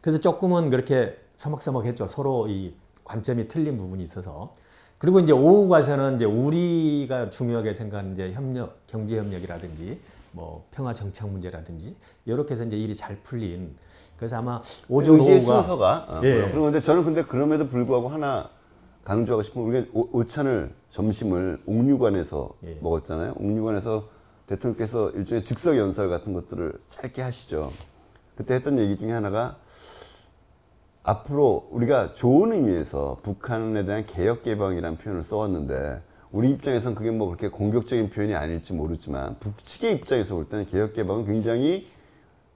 그래서 0.00 0.18
조금은 0.18 0.70
그렇게 0.70 1.16
서먹서먹했죠. 1.36 2.06
서로 2.06 2.48
이 2.48 2.74
관점이 3.04 3.48
틀린 3.48 3.76
부분이 3.76 4.02
있어서. 4.02 4.54
그리고 4.98 5.20
이제 5.20 5.32
오후 5.32 5.68
가서는 5.68 6.16
이제 6.16 6.24
우리가 6.24 7.30
중요하게 7.30 7.72
생각하는 7.72 8.12
이제 8.12 8.32
협력, 8.32 8.86
경제 8.88 9.16
협력이라든지 9.16 10.00
뭐 10.32 10.66
평화 10.72 10.92
정착 10.92 11.30
문제라든지 11.30 11.94
이렇게 12.26 12.52
해서 12.52 12.64
이제 12.64 12.76
일이 12.76 12.94
잘 12.94 13.16
풀린. 13.22 13.76
그래서 14.16 14.38
아마 14.38 14.60
오전 14.88 15.20
오후가 15.20 15.62
순서가. 15.62 16.06
어, 16.08 16.20
예. 16.24 16.42
그리고 16.50 16.64
근데 16.64 16.80
저는 16.80 17.04
근데 17.04 17.22
그럼에도 17.22 17.68
불구하고 17.68 18.08
하나 18.08 18.50
강조하고 19.08 19.42
싶은 19.42 19.62
건 19.62 19.70
우리가 19.70 19.86
오- 19.94 20.18
오찬을 20.18 20.74
점심을 20.90 21.62
옥류관에서 21.64 22.50
예. 22.66 22.78
먹었잖아요. 22.82 23.36
옥류관에서 23.38 24.06
대통령께서 24.46 25.10
일종의 25.12 25.42
즉석 25.42 25.78
연설 25.78 26.10
같은 26.10 26.34
것들을 26.34 26.74
짧게 26.88 27.22
하시죠. 27.22 27.72
그때 28.36 28.54
했던 28.54 28.78
얘기 28.78 28.98
중에 28.98 29.12
하나가 29.12 29.56
앞으로 31.02 31.68
우리가 31.70 32.12
좋은 32.12 32.52
의미에서 32.52 33.20
북한에 33.22 33.86
대한 33.86 34.04
개혁 34.04 34.42
개방이라는 34.42 34.98
표현을 34.98 35.22
써왔는데 35.22 36.02
우리 36.30 36.50
입장에선 36.50 36.94
그게 36.94 37.10
뭐 37.10 37.28
그렇게 37.28 37.48
공격적인 37.48 38.10
표현이 38.10 38.34
아닐지 38.34 38.74
모르지만 38.74 39.38
북측의 39.38 39.94
입장에서 39.94 40.34
볼 40.34 40.50
때는 40.50 40.66
개혁 40.66 40.92
개방은 40.92 41.24
굉장히 41.24 41.88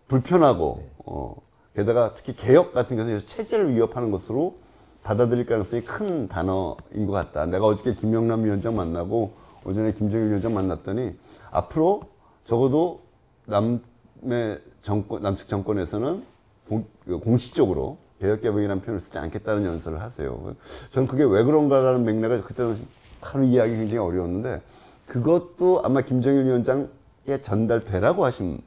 불편하고 0.06 0.86
어, 1.06 1.34
게다가 1.74 2.12
특히 2.12 2.34
개혁 2.36 2.74
같은 2.74 2.98
것은 2.98 3.20
체제를 3.20 3.72
위협하는 3.72 4.10
것으로 4.10 4.56
받아들일 5.02 5.46
가능성이 5.46 5.82
큰 5.82 6.28
단어인 6.28 7.06
것 7.06 7.12
같다. 7.12 7.46
내가 7.46 7.66
어저께 7.66 7.94
김영남 7.94 8.44
위원장 8.44 8.76
만나고 8.76 9.32
오전에 9.64 9.92
김정일 9.92 10.28
위원장 10.28 10.54
만났더니 10.54 11.14
앞으로 11.50 12.02
적어도 12.44 13.00
남의 13.46 14.60
정권, 14.80 15.22
남측 15.22 15.48
정권에서는 15.48 16.24
공, 16.68 16.86
그 17.04 17.18
공식적으로 17.18 17.98
개혁개방이라는 18.20 18.82
표현을 18.82 19.00
쓰지 19.00 19.18
않겠다는 19.18 19.64
연설을 19.64 20.00
하세요. 20.00 20.54
저는 20.90 21.08
그게 21.08 21.24
왜 21.24 21.42
그런가라는 21.42 22.04
맥락을 22.04 22.40
그때 22.40 22.62
당시 22.62 22.86
바로 23.20 23.44
이해하기 23.44 23.76
굉장히 23.76 23.98
어려웠는데 23.98 24.62
그것도 25.06 25.82
아마 25.84 26.00
김정일 26.00 26.44
위원장에 26.44 27.38
전달되라고 27.40 28.24
하신 28.24 28.62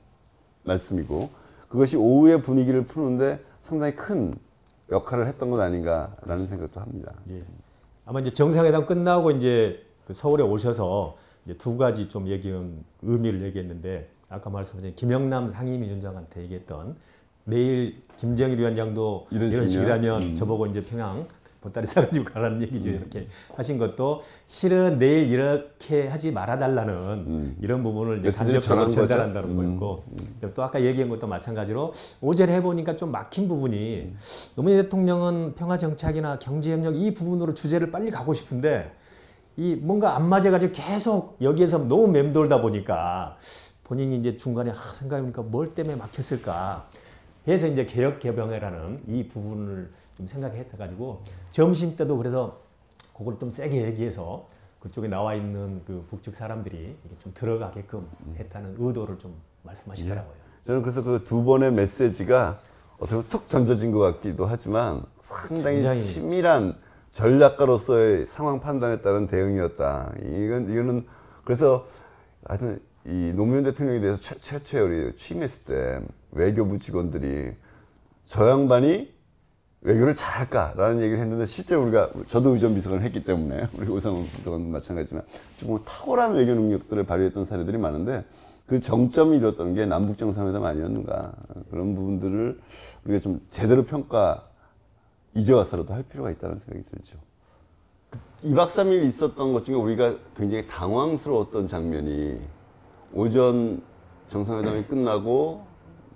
말씀이고 0.63 1.29
그것이 1.69 1.95
오후의 1.95 2.41
분위기를 2.41 2.83
푸는데 2.83 3.43
상당히 3.61 3.95
큰 3.95 4.37
역할을 4.91 5.27
했던 5.27 5.49
것 5.49 5.59
아닌가라는 5.59 6.37
생각도 6.37 6.79
합니다. 6.79 7.13
예. 7.29 7.41
아마 8.05 8.19
이제 8.19 8.29
정상회담 8.31 8.85
끝나고 8.85 9.31
이제 9.31 9.83
그 10.05 10.13
서울에 10.13 10.43
오셔서 10.43 11.17
이제 11.45 11.57
두 11.57 11.77
가지 11.77 12.07
좀 12.07 12.27
얘기한 12.27 12.83
의미를 13.01 13.41
얘기했는데 13.43 14.09
아까 14.29 14.49
말씀하신 14.49 14.95
김영남 14.95 15.49
상임위원장한테 15.49 16.43
얘기했던 16.43 16.95
내일 17.45 18.03
김정일 18.17 18.59
위원장도 18.59 19.27
이런 19.31 19.51
이런? 19.51 19.67
식이라면 19.67 20.35
저보고 20.35 20.65
이제 20.67 20.83
평양 20.83 21.27
보따리 21.65 21.87
싸가지고 21.87 22.25
가라는 22.25 22.61
얘기죠. 22.61 22.89
이렇게 22.91 23.27
하신 23.55 23.79
것도 23.79 24.21
실은 24.45 24.99
내일 24.99 25.31
이렇게 25.31 26.07
하지 26.07 26.31
말아달라는 26.31 27.57
이런 27.59 27.81
부분을 27.81 28.19
이제 28.19 28.29
간접적으로? 28.29 28.89
전달한다는 28.89 29.49
음, 29.49 29.79
거였고. 29.79 30.03
또 30.53 30.63
아까 30.63 30.81
얘기한 30.81 31.09
것도 31.09 31.25
마찬가지로 31.25 31.91
오전에 32.21 32.53
해보니까 32.57 32.95
좀 32.95 33.11
막힌 33.11 33.47
부분이 33.47 34.13
노무현 34.55 34.83
대통령은 34.83 35.55
평화 35.55 35.77
정착이나 35.77 36.37
경제 36.37 36.71
협력 36.71 36.95
이 36.95 37.13
부분으로 37.13 37.55
주제를 37.55 37.89
빨리 37.89 38.11
가고 38.11 38.33
싶은데 38.35 38.91
이 39.57 39.75
뭔가 39.75 40.15
안 40.15 40.29
맞아가지고 40.29 40.71
계속 40.71 41.37
여기에서 41.41 41.79
너무 41.79 42.07
맴돌다 42.09 42.61
보니까 42.61 43.37
본인이 43.83 44.17
이제 44.17 44.37
중간에 44.37 44.69
아, 44.71 44.93
생각해보니까 44.93 45.41
뭘 45.41 45.73
때문에 45.73 45.95
막혔을까 45.95 46.87
해서 47.47 47.67
이제 47.67 47.85
개혁 47.85 48.19
개방이라는 48.19 49.03
이 49.07 49.27
부분을 49.27 49.91
좀 50.17 50.27
생각했다 50.27 50.77
가지고 50.77 51.21
점심 51.51 51.95
때도 51.95 52.17
그래서 52.17 52.61
그걸 53.17 53.37
좀 53.39 53.49
세게 53.51 53.83
얘기해서 53.85 54.47
그쪽에 54.79 55.07
나와 55.07 55.33
있는 55.35 55.81
그 55.85 56.05
북측 56.07 56.35
사람들이 56.35 56.95
좀 57.19 57.33
들어가게끔 57.33 58.07
했다는 58.37 58.75
의도를 58.77 59.17
좀 59.19 59.35
말씀하시더라고요. 59.63 60.33
저는 60.63 60.81
그래서 60.81 61.03
그 61.03 61.23
두 61.23 61.43
번의 61.43 61.71
메시지가 61.73 62.59
어떻게 62.97 63.15
보면 63.15 63.25
툭 63.29 63.47
던져진 63.49 63.91
것 63.91 63.99
같기도 63.99 64.45
하지만 64.45 65.03
상당히 65.21 65.77
굉장히- 65.77 65.99
치밀한 65.99 66.75
전략가로서의 67.11 68.27
상황 68.27 68.59
판단에 68.59 69.01
따른 69.01 69.27
대응이었다. 69.27 70.13
이건 70.21 70.69
이거는 70.69 71.05
그래서 71.43 71.87
하여튼 72.45 72.81
이 73.05 73.33
노무현 73.35 73.63
대통령에 73.63 73.99
대해서 73.99 74.21
최, 74.21 74.37
최초에 74.39 74.81
우리 74.81 75.15
취임했을 75.15 75.63
때 75.63 76.01
외교부 76.31 76.77
직원들이 76.77 77.53
저 78.25 78.49
양반이 78.49 79.14
외교를 79.85 80.15
잘할까라는 80.15 80.99
얘기를 81.01 81.19
했는데 81.19 81.45
실제 81.45 81.75
우리가 81.75 82.09
저도 82.25 82.49
의전 82.49 82.73
비서관을 82.73 83.03
했기 83.03 83.23
때문에 83.23 83.67
우리 83.77 83.87
오상훈 83.87 84.25
비서관도 84.25 84.69
마찬가지지만 84.69 85.23
조금 85.57 85.83
탁월한 85.85 86.33
외교 86.33 86.55
능력들을 86.55 87.03
발휘했던 87.05 87.45
사례들이 87.45 87.77
많은데 87.77 88.25
그 88.65 88.79
정점이 88.79 89.37
이뤘던 89.37 89.75
게 89.75 89.85
남북 89.85 90.17
정상회담 90.17 90.63
아니었는가 90.63 91.33
그런 91.69 91.93
부분들을 91.93 92.59
우리가 93.05 93.19
좀 93.19 93.41
제대로 93.47 93.85
평가 93.85 94.49
이제 95.35 95.53
와서라도 95.53 95.93
할 95.93 96.01
필요가 96.01 96.31
있다는 96.31 96.57
생각이 96.57 96.83
들죠. 96.89 97.19
2박 98.43 98.67
3일 98.69 99.03
있었던 99.03 99.53
것 99.53 99.65
중에 99.65 99.75
우리가 99.75 100.15
굉장히 100.35 100.65
당황스러웠던 100.65 101.67
장면이 101.67 102.39
오전 103.13 103.83
정상회담이 104.29 104.85
끝나고 104.85 105.63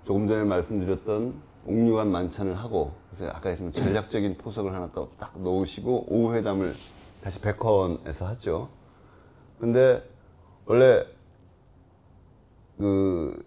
조금 0.04 0.26
전에 0.26 0.42
말씀드렸던 0.42 1.34
옥류관 1.66 2.10
만찬을 2.10 2.54
하고 2.54 2.99
그래서 3.20 3.36
아까 3.36 3.50
했지만 3.50 3.70
전략적인 3.70 4.38
포석을 4.38 4.72
하나 4.72 4.90
또 4.92 5.10
딱 5.18 5.38
놓으시고 5.38 6.06
오후 6.08 6.34
회담을 6.34 6.74
다시 7.22 7.38
백화원에서 7.40 8.26
하죠. 8.28 8.70
근데 9.58 10.02
원래 10.64 11.04
그 12.78 13.44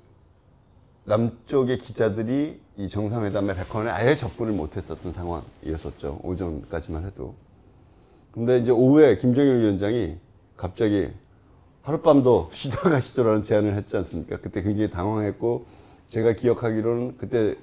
남쪽의 1.05 1.79
기자들이 1.79 2.61
이 2.77 2.87
정상회담의 2.87 3.55
백화원에 3.55 3.89
아예 3.89 4.15
접근을 4.15 4.53
못했었던 4.53 5.11
상황이었었죠. 5.11 6.19
오전까지만 6.21 7.05
해도. 7.05 7.33
근데 8.31 8.59
이제 8.59 8.69
오후에 8.69 9.17
김정일 9.17 9.57
위원장이 9.57 10.17
갑자기 10.55 11.09
하룻밤도 11.81 12.49
쉬다 12.51 12.77
가시죠라는 12.91 13.41
제안을 13.41 13.73
했지 13.73 13.97
않습니까? 13.97 14.37
그때 14.37 14.61
굉장히 14.61 14.91
당황했고 14.91 15.65
제가 16.05 16.33
기억하기로는 16.33 17.17
그때 17.17 17.55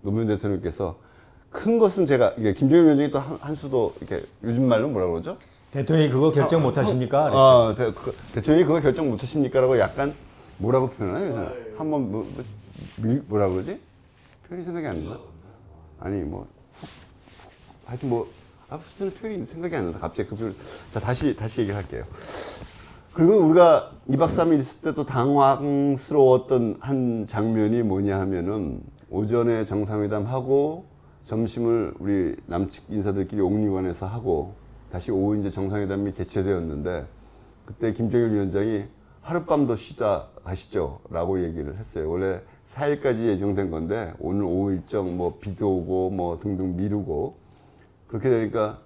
노무현 0.00 0.28
대통령께서 0.28 1.11
큰 1.52 1.78
것은 1.78 2.06
제가 2.06 2.32
이게 2.38 2.52
김정일 2.54 2.84
위원장이 2.84 3.10
또 3.10 3.18
한, 3.18 3.38
한 3.40 3.54
수도 3.54 3.94
이렇게 4.00 4.24
요즘 4.42 4.66
말로 4.68 4.88
뭐라 4.88 5.06
그러죠? 5.08 5.36
대통령이 5.70 6.10
그거 6.10 6.32
결정 6.32 6.62
못 6.62 6.76
하십니까? 6.76 7.22
그랬죠. 7.24 7.38
아, 7.38 7.74
대, 7.76 7.92
그, 7.92 8.14
대통령이 8.34 8.64
그거 8.66 8.80
결정 8.80 9.10
못 9.10 9.22
하십니까라고 9.22 9.78
약간 9.78 10.14
뭐라고 10.58 10.90
표현하나요? 10.90 11.28
요즘? 11.30 11.74
한번 11.78 12.10
뭐, 12.10 12.26
뭐, 12.34 12.44
미- 12.96 13.20
뭐라 13.26 13.48
그러지? 13.48 13.78
표현이 14.48 14.64
생각이 14.64 14.86
안 14.86 15.08
나. 15.08 15.18
아니 16.00 16.22
뭐 16.22 16.46
하여튼 17.86 18.08
뭐 18.08 18.28
아무튼 18.68 19.10
표현이 19.12 19.46
생각이 19.46 19.76
안 19.76 19.84
난다. 19.84 19.98
갑자기 20.00 20.28
그 20.30 20.36
표현. 20.36 20.54
자 20.90 21.00
다시 21.00 21.36
다시 21.36 21.60
얘기를 21.60 21.76
할게요. 21.76 22.04
그리고 23.12 23.36
우리가 23.46 23.92
2박 24.08 24.28
3일 24.28 24.58
있을 24.58 24.80
때 24.80 24.92
또 24.92 25.04
당황스러웠던 25.04 26.76
한 26.80 27.26
장면이 27.28 27.82
뭐냐 27.82 28.18
하면은 28.20 28.80
오전에 29.10 29.64
정상회담 29.64 30.24
하고 30.26 30.86
점심을 31.22 31.94
우리 31.98 32.36
남측 32.46 32.84
인사들끼리 32.88 33.40
옥류관에서 33.40 34.06
하고 34.06 34.54
다시 34.90 35.10
오후 35.10 35.38
이제 35.38 35.50
정상회담이 35.50 36.12
개최되었는데 36.12 37.06
그때 37.64 37.92
김정일 37.92 38.32
위원장이 38.32 38.84
하룻밤 39.22 39.66
더 39.66 39.76
쉬자 39.76 40.28
가시죠 40.44 41.00
라고 41.10 41.42
얘기를 41.42 41.78
했어요. 41.78 42.10
원래 42.10 42.40
4일까지 42.66 43.26
예정된 43.26 43.70
건데 43.70 44.12
오늘 44.18 44.44
오후 44.44 44.72
일정 44.72 45.16
뭐 45.16 45.38
비도 45.38 45.78
오고 45.78 46.10
뭐 46.10 46.38
등등 46.38 46.76
미루고 46.76 47.36
그렇게 48.08 48.28
되니까 48.28 48.80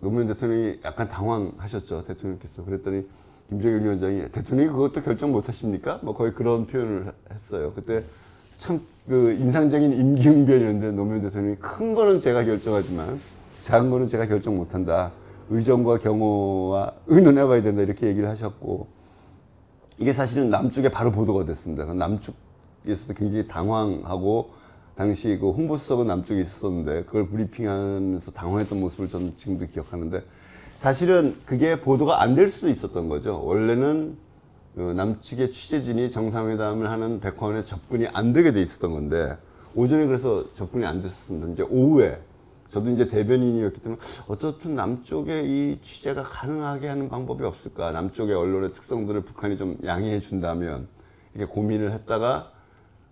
노무현 0.00 0.26
대통령이 0.26 0.80
약간 0.84 1.08
당황하셨죠. 1.08 2.04
대통령께서. 2.04 2.64
그랬더니 2.64 3.06
김정일 3.48 3.82
위원장이 3.82 4.30
대통령이 4.30 4.70
그것도 4.70 5.02
결정 5.02 5.32
못 5.32 5.48
하십니까? 5.48 6.00
뭐 6.02 6.14
거의 6.14 6.34
그런 6.34 6.66
표현을 6.66 7.12
했어요. 7.32 7.72
그때 7.74 8.04
참 8.58 8.80
그 9.08 9.32
인상적인 9.32 9.90
임기응변이었는데 9.90 10.90
노무현 10.92 11.22
대통령이 11.22 11.56
큰 11.56 11.94
거는 11.94 12.20
제가 12.20 12.44
결정하지만 12.44 13.18
작은 13.60 13.88
거는 13.88 14.06
제가 14.06 14.26
결정 14.26 14.56
못 14.58 14.74
한다. 14.74 15.12
의정과 15.48 15.98
경호와 15.98 16.92
의논해 17.06 17.46
봐야 17.46 17.62
된다. 17.62 17.80
이렇게 17.80 18.06
얘기를 18.06 18.28
하셨고 18.28 18.86
이게 19.96 20.12
사실은 20.12 20.50
남쪽에 20.50 20.90
바로 20.90 21.10
보도가 21.10 21.46
됐습니다. 21.46 21.86
남쪽에서도 21.94 23.14
굉장히 23.16 23.48
당황하고 23.48 24.50
당시 24.94 25.38
그 25.40 25.52
홍보수석은 25.52 26.06
남쪽에 26.06 26.42
있었는데 26.42 27.04
그걸 27.04 27.28
브리핑하면서 27.28 28.32
당황했던 28.32 28.78
모습을 28.78 29.08
저는 29.08 29.36
지금도 29.36 29.68
기억하는데 29.68 30.22
사실은 30.76 31.34
그게 31.46 31.80
보도가 31.80 32.20
안 32.20 32.34
될 32.34 32.48
수도 32.48 32.68
있었던 32.68 33.08
거죠. 33.08 33.42
원래는 33.42 34.18
그 34.18 34.27
남측의 34.74 35.50
취재진이 35.50 36.10
정상회담을 36.10 36.88
하는 36.90 37.20
백화원에 37.20 37.64
접근이 37.64 38.06
안 38.12 38.32
되게 38.32 38.52
돼 38.52 38.62
있었던 38.62 38.92
건데 38.92 39.36
오전에 39.74 40.06
그래서 40.06 40.50
접근이 40.52 40.84
안 40.86 41.02
됐었습니다. 41.02 41.48
이제 41.48 41.62
오후에 41.62 42.20
저도 42.68 42.90
이제 42.90 43.08
대변인이었기 43.08 43.80
때문에 43.80 44.00
어떻든 44.28 44.74
남쪽에 44.74 45.42
이 45.44 45.80
취재가 45.80 46.22
가능하게 46.22 46.88
하는 46.88 47.08
방법이 47.08 47.42
없을까? 47.44 47.92
남쪽의 47.92 48.34
언론의 48.34 48.72
특성들을 48.72 49.22
북한이 49.22 49.56
좀 49.56 49.78
양해해 49.84 50.20
준다면 50.20 50.86
이렇게 51.34 51.50
고민을 51.50 51.92
했다가 51.92 52.52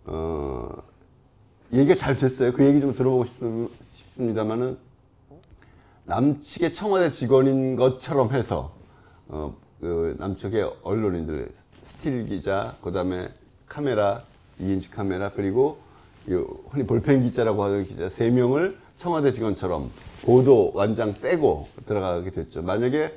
어 0.05 0.69
얘기가 1.73 1.95
잘 1.95 2.17
됐어요. 2.17 2.53
그 2.53 2.65
얘기 2.65 2.81
좀 2.81 2.95
들어보고 2.95 3.25
싶- 3.25 3.41
싶습니다만은 3.81 4.79
남측의 6.05 6.73
청와대 6.73 7.11
직원인 7.11 7.75
것처럼 7.77 8.33
해서 8.33 8.73
어, 9.29 9.57
그 9.81 10.17
남측의 10.19 10.77
언론인들 10.83 11.51
스틸 11.83 12.27
기자, 12.27 12.77
그다음에 12.83 13.29
카메라 13.67 14.23
ENG 14.61 14.91
카메라 14.91 15.31
그리고 15.31 15.79
이 16.29 16.33
흔히 16.69 16.87
볼펜 16.87 17.21
기자라고 17.23 17.63
하는 17.63 17.85
기자 17.85 18.09
세 18.09 18.31
명을 18.31 18.77
청와대 18.97 19.31
직원처럼 19.31 19.91
보도 20.23 20.73
완장 20.75 21.15
떼고 21.15 21.69
들어가게 21.87 22.31
됐죠. 22.31 22.63
만약에 22.63 23.17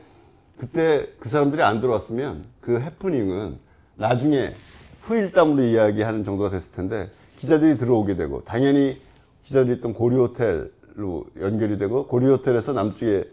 그때 0.57 1.07
그 1.19 1.29
사람들이 1.29 1.63
안 1.63 1.79
들어왔으면 1.81 2.45
그 2.59 2.79
해프닝은 2.79 3.57
나중에 3.95 4.53
후일담으로 5.01 5.63
이야기하는 5.63 6.23
정도가 6.23 6.49
됐을 6.49 6.71
텐데 6.73 7.09
기자들이 7.37 7.77
들어오게 7.77 8.15
되고 8.15 8.43
당연히 8.43 9.01
기자들이 9.43 9.77
있던 9.77 9.93
고려호텔로 9.93 11.25
연결이 11.39 11.77
되고 11.77 12.05
고려호텔에서 12.07 12.73
남쪽에 12.73 13.23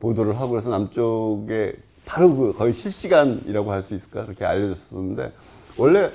보도를 0.00 0.40
하고 0.40 0.52
그래서 0.52 0.70
남쪽에 0.70 1.76
바로 2.06 2.34
그 2.34 2.52
거의 2.54 2.72
실시간이라고 2.72 3.70
할 3.72 3.82
수 3.82 3.94
있을까 3.94 4.24
그렇게 4.24 4.44
알려졌었는데 4.44 5.32
원래 5.76 6.10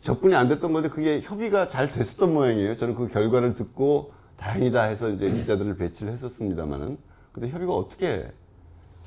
접근이 0.00 0.34
안 0.34 0.48
됐던 0.48 0.72
건데 0.72 0.88
그게 0.88 1.20
협의가 1.20 1.66
잘 1.66 1.90
됐었던 1.90 2.32
모양이에요. 2.32 2.74
저는 2.74 2.94
그 2.94 3.08
결과를 3.08 3.52
듣고 3.52 4.12
다행이다 4.36 4.82
해서 4.82 5.08
이제 5.10 5.30
기자들을 5.30 5.76
배치를 5.76 6.12
했었습니다만은 6.12 6.98
근데 7.32 7.48
협의가 7.48 7.74
어떻게 7.74 8.26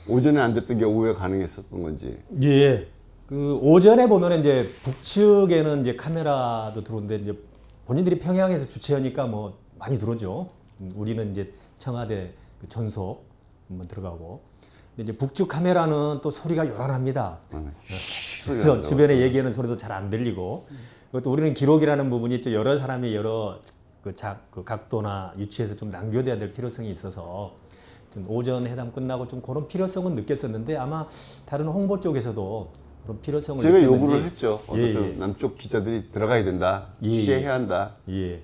오전에 0.07 0.39
안 0.39 0.53
됐던 0.53 0.77
게 0.77 0.85
오후에 0.85 1.13
가능했었던 1.13 1.81
건지 1.83 2.17
예. 2.43 2.87
그 3.27 3.57
오전에 3.61 4.07
보면 4.07 4.39
이제 4.39 4.69
북측에는 4.83 5.81
이제 5.81 5.95
카메라도 5.95 6.83
들어오는데 6.83 7.15
이제 7.17 7.37
본인들이 7.85 8.17
평양에서 8.19 8.67
주최하니까 8.67 9.27
뭐 9.27 9.59
많이 9.77 9.97
들어오죠. 9.99 10.49
음, 10.81 10.91
우리는 10.95 11.29
이제 11.31 11.53
청와대 11.77 12.33
그 12.59 12.67
전속 12.67 13.25
한번 13.67 13.87
들어가고. 13.87 14.48
이제 14.99 15.13
북측 15.13 15.47
카메라는 15.47 16.19
또 16.21 16.29
소리가 16.29 16.67
요란합니다. 16.67 17.37
음, 17.53 17.73
그래서 18.45 18.81
주변에 18.81 19.21
얘기하는 19.21 19.51
소리도 19.51 19.77
잘 19.77 19.89
안 19.91 20.09
들리고 20.09 20.67
그것도 21.11 21.31
우리는 21.31 21.53
기록이라는 21.53 22.09
부분이 22.09 22.35
있죠. 22.35 22.53
여러 22.53 22.77
사람이 22.77 23.15
여러 23.15 23.59
그, 24.03 24.13
작, 24.13 24.51
그 24.51 24.63
각도나 24.63 25.33
위치에서 25.37 25.75
좀 25.75 25.89
남겨둬야 25.89 26.37
될 26.37 26.53
필요성이 26.53 26.89
있어서 26.91 27.55
좀 28.11 28.25
오전 28.29 28.67
회담 28.67 28.91
끝나고 28.91 29.27
좀 29.27 29.41
그런 29.41 29.67
필요성은 29.67 30.15
느꼈었는데 30.15 30.77
아마 30.77 31.07
다른 31.45 31.67
홍보 31.67 31.99
쪽에서도 31.99 32.71
그런 33.03 33.21
필요성을 33.21 33.61
제가 33.61 33.77
느꼈는지 33.79 34.03
요구를 34.03 34.23
했죠. 34.25 34.61
예, 34.75 34.81
예. 34.81 35.13
남쪽 35.17 35.55
기자들이 35.57 36.11
들어가야 36.11 36.43
된다. 36.43 36.87
예, 37.03 37.09
취재해야 37.09 37.53
한다. 37.53 37.95
예. 38.09 38.41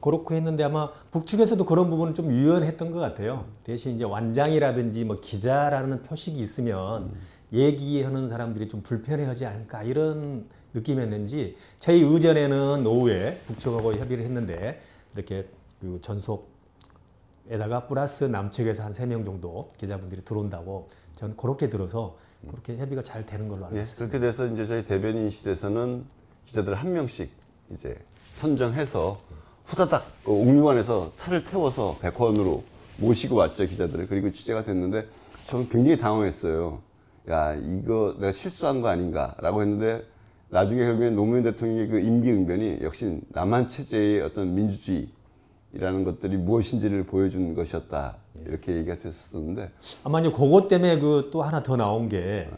그렇고 0.00 0.34
했는데 0.34 0.64
아마 0.64 0.90
북측에서도 1.10 1.64
그런 1.64 1.90
부분은 1.90 2.14
좀 2.14 2.30
유연했던 2.30 2.90
것 2.90 2.98
같아요. 2.98 3.46
대신 3.64 3.94
이제 3.94 4.04
완장이라든지 4.04 5.04
뭐 5.04 5.20
기자라는 5.20 6.02
표식이 6.02 6.38
있으면 6.38 7.12
얘기하는 7.52 8.28
사람들이 8.28 8.68
좀 8.68 8.82
불편해하지 8.82 9.46
않을까 9.46 9.82
이런 9.84 10.46
느낌이었는지 10.74 11.56
저희 11.76 12.02
의전에는 12.02 12.84
오후에 12.86 13.40
북측하고 13.46 13.94
협의를 13.94 14.24
했는데 14.24 14.80
이렇게 15.14 15.48
그 15.80 16.00
전속에다가 16.02 17.86
플러스 17.86 18.24
남측에서 18.24 18.82
한 18.82 18.92
세 18.92 19.06
명 19.06 19.24
정도 19.24 19.72
기자분들이 19.78 20.24
들어온다고 20.24 20.88
전 21.14 21.36
그렇게 21.36 21.70
들어서 21.70 22.16
그렇게 22.48 22.76
협의가 22.76 23.02
잘 23.02 23.24
되는 23.24 23.48
걸로 23.48 23.66
알고 23.66 23.76
예, 23.78 23.82
있습니다. 23.82 24.18
그렇게 24.18 24.26
돼서 24.26 24.46
이제 24.52 24.66
저희 24.66 24.82
대변인실에서는 24.82 26.04
기자들 26.44 26.74
한 26.74 26.92
명씩 26.92 27.30
이제 27.72 27.96
선정해서 28.34 29.18
후다닥 29.66 30.06
그 30.24 30.30
옥류관에서 30.32 31.12
차를 31.14 31.44
태워서 31.44 31.96
백화원으로 32.00 32.62
모시고 32.98 33.36
왔죠 33.36 33.66
기자들을 33.66 34.06
그리고 34.06 34.30
취재가 34.30 34.64
됐는데 34.64 35.06
저는 35.44 35.68
굉장히 35.68 35.98
당황했어요. 35.98 36.80
야 37.28 37.54
이거 37.54 38.14
내가 38.18 38.30
실수한 38.32 38.80
거 38.80 38.88
아닌가 38.88 39.34
라고 39.40 39.60
했는데 39.62 40.04
나중에 40.48 40.84
결국엔 40.84 41.16
노무현 41.16 41.42
대통령의 41.42 41.88
그 41.88 41.98
임기응변이 41.98 42.78
역시 42.82 43.20
남한 43.30 43.66
체제의 43.66 44.22
어떤 44.22 44.54
민주주의라는 44.54 46.04
것들이 46.04 46.36
무엇인지를 46.36 47.04
보여준 47.04 47.54
것이었다 47.54 48.16
이렇게 48.46 48.76
얘기가 48.76 48.96
됐었는데 48.98 49.70
아마 50.04 50.20
이제 50.20 50.30
그것 50.30 50.68
때문에 50.68 51.00
그 51.00 51.30
또 51.32 51.42
하나 51.42 51.62
더 51.64 51.76
나온 51.76 52.08
게 52.08 52.48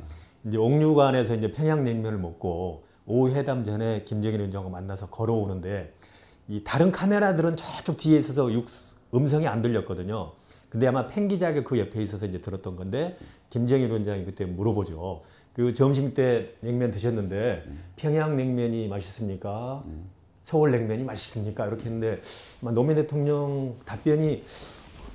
이제 0.47 0.59
옥류관에서 0.59 1.35
이제 1.35 1.51
평양냉면을 1.53 2.19
먹고 2.19 2.83
오후 3.07 3.31
회담 3.31 3.65
전에 3.65 4.05
김정일 4.05 4.41
위원장과 4.41 4.69
만나서 4.69 5.09
걸어오는데 5.09 5.95
이 6.49 6.65
다른 6.65 6.91
카메라들은 6.91 7.57
저쪽 7.57 7.99
뒤에 7.99 8.17
있어서 8.19 8.51
육, 8.53 8.67
음성이 9.15 9.47
안 9.47 9.61
들렸거든요. 9.61 10.33
근데 10.71 10.87
아마 10.87 11.07
팬 11.07 11.29
기자가 11.29 11.63
그 11.63 11.79
옆에 11.79 12.01
있어서 12.03 12.27
이제 12.27 12.41
들었던 12.41 12.75
건데 12.77 13.17
김정일 13.51 13.89
위원장이 13.89 14.25
그때 14.25 14.45
물어보죠. 14.45 15.23
그 15.55 15.73
점심 15.73 16.15
때 16.15 16.55
냉면 16.61 16.91
드셨는데 16.91 17.65
평양 17.97 18.37
냉면이 18.37 18.89
맛있습니까? 18.89 19.83
서울 20.43 20.71
냉면이 20.71 21.05
맛있습니까? 21.05 21.67
이렇게 21.67 21.85
했는데 21.85 22.21
노무현 22.61 22.97
대통령 22.97 23.75
답변이 23.85 24.43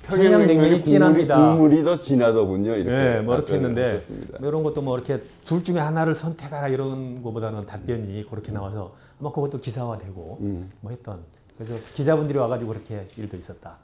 평양 0.04 0.46
냉면이 0.46 0.84
진합니다. 0.84 1.56
국물이 1.56 1.82
더 1.82 1.98
진하더군요. 1.98 2.74
이렇게 2.74 3.16
예, 3.16 3.20
뭐 3.20 3.36
이렇게 3.36 3.54
했는데 3.54 3.92
하셨습니다. 3.92 4.38
뭐 4.38 4.48
이런 4.48 4.62
것도 4.62 4.82
뭐 4.82 4.96
이렇게 4.96 5.22
둘 5.44 5.64
중에 5.64 5.78
하나를 5.78 6.14
선택하라 6.14 6.68
이런 6.68 7.22
것보다는 7.22 7.66
답변이 7.66 8.24
그렇게 8.28 8.52
나와서 8.52 8.94
아마 9.20 9.30
그것도 9.32 9.60
기사화되고 9.60 10.38
음. 10.40 10.72
뭐 10.80 10.90
했던 10.90 11.24
그래서 11.56 11.74
기자분들이 11.94 12.38
와가지고 12.38 12.72
그렇게 12.72 13.08
일도 13.16 13.36
있었다. 13.36 13.78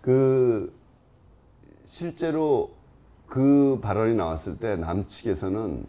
그 0.00 0.72
실제로 1.84 2.70
그 3.26 3.80
발언이 3.82 4.14
나왔을 4.14 4.56
때 4.56 4.76
남측에서는 4.76 5.84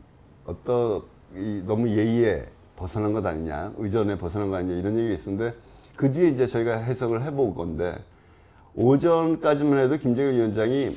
어떤 0.45 1.03
이 1.35 1.61
너무 1.65 1.89
예의에 1.89 2.49
벗어난 2.75 3.13
것 3.13 3.25
아니냐, 3.25 3.73
의전에 3.77 4.17
벗어난 4.17 4.49
거 4.49 4.55
아니냐 4.57 4.75
이런 4.75 4.97
얘기가 4.97 5.13
있었는데 5.13 5.55
그 5.95 6.11
뒤에 6.11 6.29
이제 6.29 6.47
저희가 6.47 6.77
해석을 6.77 7.23
해볼 7.23 7.55
건데 7.55 7.97
오전까지만 8.75 9.79
해도 9.79 9.97
김정일 9.97 10.33
위원장이 10.33 10.95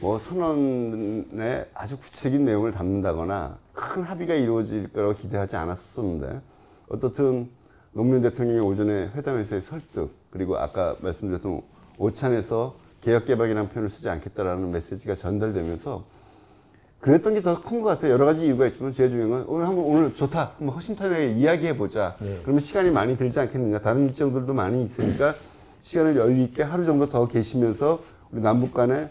뭐 0.00 0.18
선언에 0.18 1.66
아주 1.74 1.96
구체적인 1.96 2.44
내용을 2.44 2.72
담는다거나 2.72 3.58
큰 3.72 4.02
합의가 4.02 4.34
이루어질 4.34 4.92
거라고 4.92 5.14
기대하지 5.14 5.56
않았었는데 5.56 6.40
어떻든 6.88 7.48
노무현 7.92 8.20
대통령이 8.22 8.60
오전에 8.60 9.10
회담에서의 9.14 9.62
설득 9.62 10.10
그리고 10.30 10.56
아까 10.58 10.96
말씀드렸던 11.00 11.62
오찬에서 11.98 12.76
개혁개방이라는 13.02 13.68
표현을 13.68 13.88
쓰지 13.88 14.08
않겠다라는 14.08 14.70
메시지가 14.72 15.14
전달되면서 15.14 16.04
그랬던 17.00 17.34
게 17.34 17.40
더 17.42 17.60
큰 17.62 17.82
것 17.82 17.90
같아요. 17.90 18.12
여러 18.12 18.24
가지 18.24 18.46
이유가 18.46 18.66
있지만 18.66 18.90
제일 18.92 19.10
중요한 19.10 19.30
건 19.30 19.44
오늘 19.46 19.66
한번 19.66 19.84
오늘 19.84 20.12
좋다. 20.14 20.52
한번 20.58 20.74
허심탄회하게 20.74 21.32
이야기해 21.32 21.76
보자. 21.76 22.16
네. 22.18 22.38
그러면 22.42 22.60
시간이 22.60 22.90
많이 22.90 23.14
들지 23.16 23.38
않겠느냐. 23.40 23.80
다른 23.80 24.06
일정들도 24.06 24.54
많이 24.54 24.82
있으니까 24.82 25.34
시간을 25.84 26.16
여유 26.16 26.40
있게 26.42 26.62
하루 26.62 26.86
정도 26.86 27.06
더 27.10 27.28
계시면서 27.28 28.02
우리 28.32 28.40
남북 28.40 28.72
간에 28.72 29.10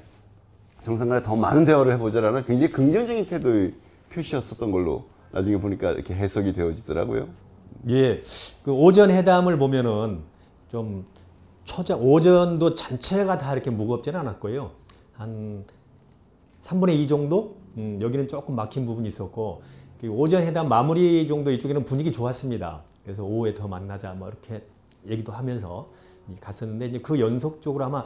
정상 0.81 1.07
간에 1.07 1.21
더 1.21 1.35
많은 1.35 1.65
대화를 1.65 1.93
해보자라는 1.93 2.45
굉장히 2.45 2.71
긍정적인 2.73 3.27
태도의 3.27 3.75
표시였었던 4.11 4.71
걸로 4.71 5.05
나중에 5.31 5.57
보니까 5.59 5.91
이렇게 5.91 6.15
해석이 6.15 6.51
되어지더라고요. 6.53 7.27
예, 7.89 8.21
그 8.63 8.71
오전 8.71 9.11
회담을 9.11 9.57
보면은 9.57 10.21
좀 10.69 11.05
초장 11.65 12.01
오전도 12.01 12.75
전체가 12.75 13.37
다 13.37 13.53
이렇게 13.53 13.69
무겁지는 13.69 14.19
않았고요. 14.21 14.71
한 15.13 15.65
3분의 16.61 16.95
2 16.99 17.07
정도? 17.07 17.57
음, 17.77 17.97
여기는 18.01 18.27
조금 18.27 18.55
막힌 18.55 18.85
부분이 18.85 19.07
있었고 19.07 19.61
그 19.99 20.07
오전 20.09 20.43
회담 20.45 20.69
마무리 20.69 21.25
정도 21.27 21.51
이쪽에는 21.51 21.85
분위기 21.85 22.11
좋았습니다. 22.11 22.83
그래서 23.03 23.23
오후에 23.23 23.53
더 23.53 23.67
만나자 23.67 24.13
뭐 24.13 24.29
이렇게 24.29 24.65
얘기도 25.07 25.31
하면서 25.31 25.89
갔었는데 26.39 26.87
이제 26.87 26.99
그 26.99 27.19
연속적으로 27.19 27.83
아마 27.85 28.03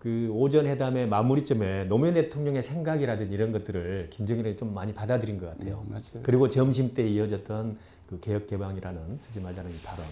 그 0.00 0.28
오전 0.32 0.66
회담의 0.66 1.08
마무리점에 1.08 1.84
노무현 1.84 2.14
대통령의 2.14 2.62
생각이라든지 2.64 3.32
이런 3.32 3.52
것들을 3.52 4.10
김정일이 4.10 4.56
좀 4.56 4.74
많이 4.74 4.92
받아들인 4.92 5.38
것 5.38 5.46
같아요. 5.46 5.84
음, 5.86 5.90
맞아요. 5.90 6.22
그리고 6.24 6.48
점심 6.48 6.92
때 6.92 7.06
이어졌던 7.06 7.78
그 8.08 8.20
개혁 8.20 8.46
개방이라는 8.46 9.18
쓰지 9.20 9.40
말자는 9.40 9.70
이 9.70 9.78
발언. 9.82 10.04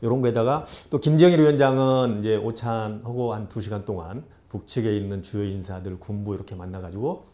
이런 0.00 0.20
거에다가 0.20 0.64
또 0.90 0.98
김정일 1.00 1.40
위원장은 1.40 2.20
이제 2.20 2.36
오찬하고 2.36 3.34
한 3.34 3.48
두 3.48 3.60
시간 3.60 3.84
동안 3.84 4.24
북측에 4.48 4.96
있는 4.96 5.22
주요 5.22 5.44
인사들 5.44 5.98
군부 5.98 6.34
이렇게 6.34 6.54
만나가지고 6.54 7.26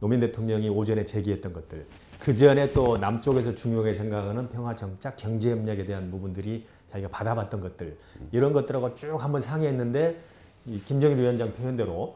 노무현 0.00 0.20
대통령이 0.20 0.68
오전에 0.68 1.04
제기했던 1.04 1.52
것들 1.52 1.86
그 2.20 2.34
전에 2.34 2.72
또 2.72 2.96
남쪽에서 2.96 3.54
중요하게 3.54 3.94
생각하는 3.94 4.48
평화 4.50 4.74
정착 4.76 5.16
경제 5.16 5.50
협력에 5.50 5.84
대한 5.84 6.10
부분들이 6.10 6.64
자기가 6.88 7.08
받아봤던 7.10 7.60
것들 7.60 7.98
이런 8.30 8.52
것들하고 8.52 8.94
쭉 8.94 9.16
한번 9.22 9.42
상의했는데 9.42 10.20
이 10.66 10.80
김정일 10.84 11.18
위원장 11.18 11.52
표현대로 11.54 12.14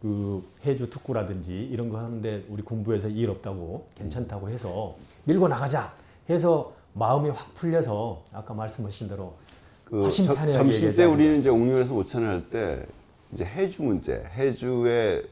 그 0.00 0.48
해주 0.64 0.90
특구라든지 0.90 1.64
이런 1.64 1.88
거 1.88 1.98
하는데 1.98 2.44
우리 2.48 2.62
군부에서 2.62 3.08
일 3.08 3.28
없다고 3.30 3.88
괜찮다고 3.96 4.48
해서 4.48 4.96
밀고 5.24 5.48
나가자 5.48 5.92
해서 6.28 6.72
마음이 6.94 7.30
확 7.30 7.54
풀려서 7.54 8.22
아까 8.32 8.54
말씀하신 8.54 9.08
대로 9.08 9.34
그 9.84 10.02
점심 10.52 10.94
때 10.94 11.04
우리는 11.04 11.40
이제 11.40 11.48
옥류에서 11.48 11.94
오찬을 11.94 12.28
할 12.28 12.50
때 12.50 12.86
이제 13.32 13.44
해주 13.44 13.82
문제, 13.82 14.24
해주의 14.36 15.22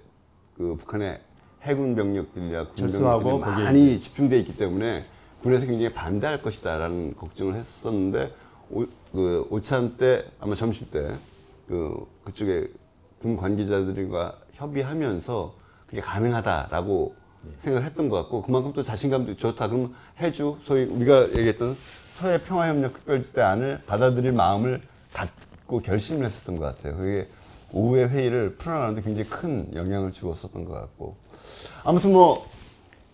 그 0.57 0.77
북한의 0.77 1.19
해군 1.63 1.95
병력들이나 1.95 2.69
군 2.69 2.77
병력들이 2.77 3.39
많이 3.65 3.99
집중돼 3.99 4.39
있기 4.41 4.57
때문에 4.57 5.05
군에서 5.43 5.67
굉장히 5.67 5.93
반대할 5.93 6.43
것이다라는 6.43 7.17
걱정을 7.17 7.55
했었는데 7.55 8.33
오, 8.71 8.85
그 9.13 9.47
오찬 9.51 9.97
때 9.97 10.25
아마 10.41 10.55
점심 10.55 10.89
때그 10.91 12.07
그쪽에 12.25 12.69
군 13.21 13.37
관계자들과 13.37 14.39
협의하면서 14.53 15.55
그게 15.87 16.01
가능하다라고 16.01 17.15
생각을 17.57 17.87
했던 17.87 18.09
것 18.09 18.17
같고 18.17 18.43
그만큼 18.43 18.73
또 18.73 18.83
자신감도 18.83 19.37
좋다. 19.37 19.69
그럼 19.69 19.95
해주 20.21 20.59
소위 20.65 20.85
우리가 20.85 21.29
얘기했던 21.31 21.77
서해 22.11 22.39
평화협력 22.43 22.95
특별지대안을 22.95 23.83
받아들일 23.87 24.33
마음을 24.33 24.81
갖고 25.13 25.81
결심을 25.81 26.25
했었던 26.25 26.57
것 26.57 26.65
같아요. 26.65 26.97
그게 26.97 27.29
오후에 27.73 28.07
회의를 28.07 28.57
풀어나가는데 28.57 29.03
굉장히 29.03 29.29
큰 29.29 29.71
영향을 29.75 30.13
주었었던 30.13 30.65
것 30.65 30.73
같고 30.73 31.17
아무튼 31.85 32.13
뭐 32.13 32.49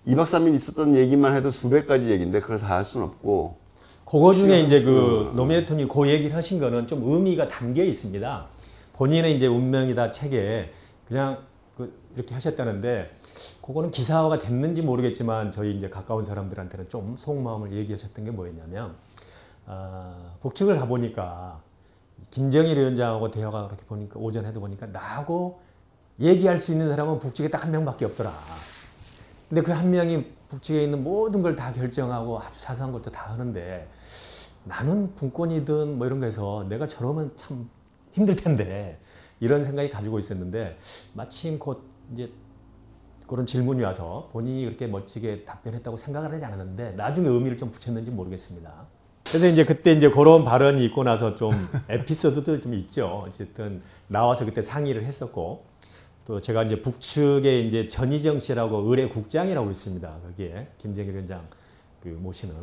2박 0.07 0.25
3일 0.25 0.55
있었던 0.55 0.95
얘기만 0.97 1.35
해도 1.35 1.51
수백 1.51 1.87
가지 1.87 2.11
얘기인데 2.11 2.41
그걸 2.41 2.59
다 2.59 2.77
할 2.77 2.85
수는 2.85 3.07
없고 3.07 3.57
그거 4.05 4.35
중에 4.35 4.61
이제 4.61 4.83
그 4.83 5.33
노무현 5.35 5.61
대통령이 5.63 5.89
그 5.89 6.09
얘기를 6.09 6.37
하신 6.37 6.59
거는 6.61 6.87
좀 6.87 7.03
의미가 7.05 7.49
담겨 7.49 7.83
있습니다. 7.83 8.47
본인의 8.95 9.37
이제 9.37 9.47
운명이다 9.47 10.11
책에 10.11 10.71
그냥 11.09 11.39
그 11.77 11.99
이렇게 12.15 12.35
하셨다는데 12.35 13.11
그거는 13.65 13.91
기사화가 13.91 14.39
됐는지 14.39 14.83
모르겠지만 14.83 15.53
저희 15.53 15.77
이제 15.77 15.89
가까운 15.89 16.25
사람들한테는 16.25 16.89
좀 16.89 17.17
속마음을 17.17 17.73
얘기하셨던 17.73 18.25
게 18.25 18.31
뭐였냐면 18.31 18.95
아, 19.67 20.33
북측을 20.43 20.79
가보니까 20.79 21.61
김정일 22.31 22.79
위원장하고 22.79 23.31
대화가 23.31 23.67
그렇게 23.67 23.85
보니까 23.85 24.19
오전에도 24.19 24.61
보니까 24.61 24.87
나하고 24.87 25.61
얘기할 26.21 26.59
수 26.59 26.73
있는 26.73 26.89
사람은 26.89 27.19
북측에 27.19 27.49
딱 27.51 27.65
한 27.65 27.71
명밖에 27.71 28.05
없더라. 28.05 28.33
근데 29.49 29.63
그 29.63 29.73
한 29.73 29.91
명이 29.91 30.25
북측에 30.49 30.83
있는 30.83 31.03
모든 31.03 31.43
걸 31.43 31.57
다 31.57 31.73
결정하고 31.73 32.41
아주 32.41 32.59
사소한 32.59 32.93
것도 32.93 33.11
다 33.11 33.31
하는데 33.31 33.89
나는 34.65 35.15
분권이든 35.15 35.99
뭐 35.99 36.07
이런 36.07 36.21
거에서 36.21 36.65
내가 36.69 36.87
저러면 36.87 37.33
참 37.37 37.69
힘들 38.13 38.37
텐데 38.37 38.99
이런 39.41 39.65
생각이 39.65 39.91
가지고 39.91 40.19
있었는데 40.19 40.79
마침 41.15 41.59
곧 41.59 41.83
이제 42.13 42.31
그런 43.33 43.47
질문이 43.47 43.83
와서 43.83 44.29
본인이 44.31 44.67
그렇게 44.67 44.87
멋지게 44.87 45.47
답변했다고 45.47 45.97
생각을 45.97 46.35
하지 46.35 46.45
않았는데 46.45 46.93
나중에 46.93 47.27
의미를 47.29 47.57
좀 47.57 47.71
붙였는지 47.71 48.11
모르겠습니다. 48.11 48.71
그래서 49.27 49.47
이제 49.47 49.65
그때 49.65 49.93
이제 49.93 50.11
그런 50.11 50.45
발언이 50.45 50.85
있고 50.85 51.03
나서 51.03 51.35
좀 51.35 51.51
에피소드도 51.89 52.61
좀 52.61 52.75
있죠. 52.75 53.19
어쨌든 53.25 53.81
나와서 54.09 54.45
그때 54.45 54.61
상의를 54.61 55.05
했었고 55.05 55.65
또 56.27 56.41
제가 56.43 56.65
이제 56.65 56.83
북측에 56.83 57.61
이제 57.61 57.87
전희정 57.87 58.39
씨라고 58.39 58.81
의뢰 58.91 59.09
국장이라고 59.09 59.71
있습니다. 59.71 60.15
거기에 60.27 60.69
김정일 60.77 61.13
위원장 61.15 61.41
그 62.03 62.09
모시는 62.09 62.55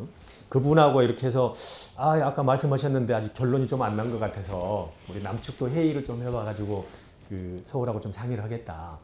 그분하고 0.48 1.02
이렇게 1.02 1.26
해서 1.26 1.52
아 1.96 2.12
아까 2.22 2.44
말씀하셨는데 2.44 3.12
아직 3.12 3.32
결론이 3.34 3.66
좀 3.66 3.82
안 3.82 3.96
난 3.96 4.12
것 4.12 4.20
같아서 4.20 4.92
우리 5.10 5.20
남측도 5.20 5.68
회의를 5.70 6.04
좀 6.04 6.22
해봐가지고 6.22 6.86
그 7.28 7.60
서울하고 7.64 7.98
좀 8.00 8.12
상의를 8.12 8.44
하겠다. 8.44 8.98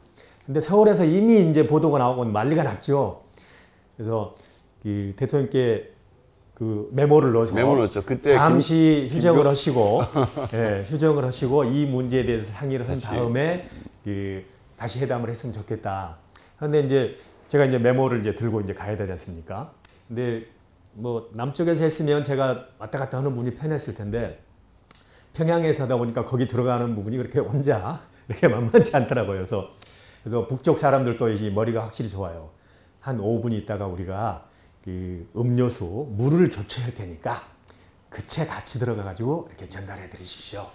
근데 0.47 0.61
서울에서 0.61 1.05
이미 1.05 1.40
이제 1.51 1.66
보도가 1.66 1.99
나오고 1.99 2.26
난리가 2.26 2.62
났죠. 2.62 3.22
그래서 3.97 4.34
그 4.82 5.12
대통령께 5.16 5.92
그 6.55 6.88
메모를 6.92 7.32
넣어서 7.32 7.55
메모를 7.55 7.80
넣었죠. 7.80 8.05
그때 8.05 8.34
잠시 8.34 9.07
김- 9.09 9.16
휴정을 9.18 9.42
김교- 9.42 9.49
하시고 9.49 10.01
예, 10.55 10.84
휴정을 10.86 11.24
하시고 11.24 11.64
이 11.64 11.84
문제에 11.86 12.24
대해서 12.24 12.53
상의를 12.53 12.88
한. 12.88 12.99
다음에 13.01 13.68
그 14.05 14.44
다시 14.76 15.01
회담을 15.01 15.28
했으면 15.28 15.53
좋겠다. 15.53 16.16
그런데 16.57 16.80
이제 16.80 17.16
제가 17.49 17.64
이제 17.64 17.78
메모를 17.78 18.20
이제 18.20 18.34
들고 18.34 18.61
이제 18.61 18.72
가야 18.72 18.97
되지 18.97 19.11
않습니까? 19.12 19.72
근데 20.09 20.47
뭐 20.92 21.28
남쪽에서 21.32 21.84
했으면 21.84 22.22
제가 22.22 22.66
왔다 22.78 22.99
갔다 22.99 23.18
하는 23.18 23.34
분이 23.34 23.55
편했을 23.55 23.94
텐데 23.94 24.40
평양에서 25.34 25.82
하다 25.84 25.97
보니까 25.99 26.24
거기 26.24 26.47
들어가는 26.47 26.94
부분이 26.94 27.16
그렇게 27.18 27.40
혼자 27.40 27.99
이렇게 28.28 28.49
만만치 28.49 28.97
않더라고요. 28.97 29.36
그래서 29.36 29.68
그래서 30.27 30.49
북쪽 30.49 30.77
사람들도 30.77 31.31
이제 31.31 31.51
머리가 31.51 31.85
확실히 31.85 32.11
좋아요. 32.11 32.51
한 32.99 33.18
5분 33.18 33.53
있다가 33.53 33.87
우리가 33.87 34.45
그 34.85 35.24
음료수 35.37 36.09
물을 36.16 36.49
교체할 36.49 36.95
테니까 36.95 37.47
그채 38.11 38.45
같이 38.45 38.81
들어가 38.81 39.05
가지고 39.05 39.47
이렇게 39.49 39.68
전달해 39.68 40.11
드리십시오. 40.11 40.66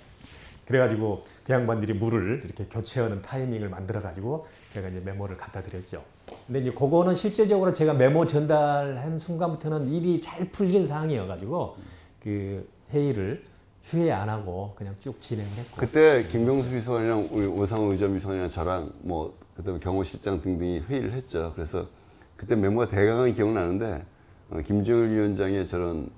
그래가지고 0.65 1.25
그 1.43 1.51
양반들이 1.51 1.95
물을 1.95 2.43
이렇게 2.45 2.63
교체하는 2.63 3.21
타이밍을 3.21 3.67
만들어 3.67 3.99
가지고 3.99 4.47
제가 4.69 4.87
이제 4.87 5.01
메모를 5.01 5.35
갖다 5.35 5.61
드렸죠. 5.61 6.01
근데 6.47 6.61
이제 6.61 6.71
그거는 6.71 7.13
실질적으로 7.13 7.73
제가 7.73 7.93
메모 7.93 8.25
전달한 8.25 9.19
순간부터는 9.19 9.91
일이 9.91 10.21
잘 10.21 10.49
풀린 10.49 10.87
상황이어가지고 10.87 11.75
그 12.23 12.65
회의를 12.93 13.43
휴회 13.83 14.11
안 14.11 14.29
하고 14.29 14.73
그냥 14.75 14.95
쭉 14.99 15.19
진행을 15.19 15.51
했고. 15.51 15.77
그때 15.77 16.25
김경수 16.27 16.69
비서관이랑 16.69 17.29
우리 17.31 17.45
오상호 17.45 17.91
의전 17.91 18.13
비서관이랑 18.13 18.47
저랑 18.47 18.91
뭐 18.99 19.37
그다음에 19.55 19.79
경호 19.79 20.03
실장 20.03 20.41
등등이 20.41 20.81
회의를 20.87 21.11
했죠. 21.13 21.51
그래서 21.55 21.87
그때 22.35 22.55
메모가 22.55 22.87
대강하게 22.87 23.33
기억나는데 23.33 24.05
어, 24.51 24.61
김정일 24.61 25.09
위원장의 25.09 25.65
저런 25.65 26.09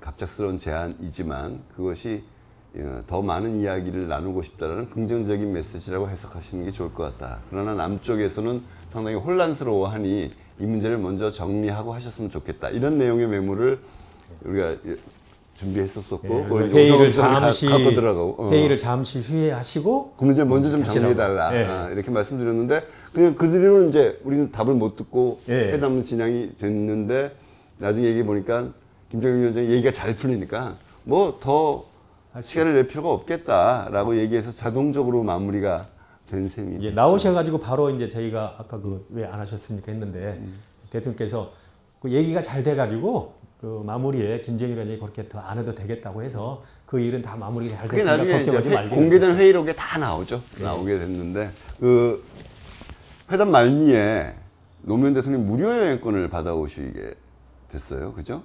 갑작스러운 0.00 0.58
제안이지만 0.58 1.62
그것이 1.74 2.22
어, 2.76 3.02
더 3.06 3.22
많은 3.22 3.56
이야기를 3.56 4.08
나누고 4.08 4.42
싶다라는 4.42 4.90
긍정적인 4.90 5.52
메시지라고 5.52 6.10
해석하시는 6.10 6.64
게 6.64 6.70
좋을 6.70 6.92
것 6.92 7.02
같다. 7.04 7.40
그러나 7.50 7.74
남쪽에서는 7.74 8.62
상당히 8.88 9.16
혼란스러워하니 9.16 10.32
이 10.58 10.64
문제를 10.64 10.98
먼저 10.98 11.30
정리하고 11.30 11.94
하셨으면 11.94 12.30
좋겠다. 12.30 12.70
이런 12.70 12.98
내용의 12.98 13.26
메모를 13.26 13.80
우리가 14.44 14.76
준비했었었고 15.56 16.40
예, 16.40 16.42
그걸 16.44 16.70
회의를 16.70 17.06
비서관이 17.06 17.34
가- 17.34 17.40
잠시 17.40 17.66
갖고 17.66 17.90
들어가고 17.94 18.36
어. 18.38 18.50
회의를 18.50 18.76
잠시 18.76 19.20
휴회하시고 19.20 20.14
그 20.16 20.24
문제 20.24 20.44
먼저 20.44 20.70
좀 20.70 20.82
정리해달라. 20.84 21.58
예. 21.58 21.64
아, 21.64 21.88
이렇게 21.90 22.10
말씀드렸는데 22.10 22.86
그냥 23.12 23.34
그 23.34 23.48
뒤로는 23.50 23.88
이제 23.88 24.20
우리는 24.22 24.52
답을 24.52 24.74
못 24.74 24.96
듣고 24.96 25.40
예. 25.48 25.72
회담은 25.72 26.04
진행이 26.04 26.52
됐는데 26.58 27.34
나중에 27.78 28.06
얘기해 28.06 28.24
보니까 28.24 28.68
김정일 29.10 29.38
위원장이 29.40 29.68
얘기가 29.70 29.90
잘 29.90 30.14
풀리니까 30.14 30.76
뭐 31.04 31.38
더 31.40 31.84
시간을 32.42 32.74
낼 32.74 32.86
필요가 32.86 33.10
없겠다라고 33.10 34.18
얘기해서 34.18 34.50
자동적으로 34.50 35.22
마무리가 35.22 35.86
된 36.28 36.48
셈이 36.48 36.84
예. 36.84 36.90
나오셔가지고 36.90 37.58
바로 37.60 37.88
이제 37.90 38.08
저희가 38.08 38.56
아까 38.58 38.78
그 38.78 39.06
왜 39.10 39.24
안 39.24 39.40
하셨습니까 39.40 39.90
했는데 39.92 40.36
음. 40.38 40.58
대통령께서 40.90 41.50
그 42.00 42.10
얘기가 42.10 42.42
잘 42.42 42.62
돼가지고 42.62 43.32
그 43.60 43.82
마무리에 43.84 44.40
김정일 44.42 44.74
위원장이 44.74 44.98
그렇게 45.00 45.28
더 45.28 45.38
안 45.40 45.58
해도 45.58 45.74
되겠다고 45.74 46.22
해서 46.22 46.62
그 46.84 47.00
일은 47.00 47.22
다 47.22 47.36
마무리가 47.36 47.76
잘 47.76 47.88
됐으니까 47.88 48.36
걱정하지 48.38 48.68
회- 48.68 48.74
말게. 48.74 48.94
공개된 48.94 49.36
회의록에 49.36 49.74
다 49.74 49.98
나오죠. 49.98 50.42
나오게 50.60 50.98
됐는데 50.98 51.50
그 51.80 52.22
회담 53.32 53.50
말미에 53.50 54.34
노무현 54.82 55.14
대통령이 55.14 55.44
무료 55.44 55.68
여행권을 55.70 56.28
받아오시게 56.28 57.14
됐어요. 57.68 58.12
그죠? 58.12 58.42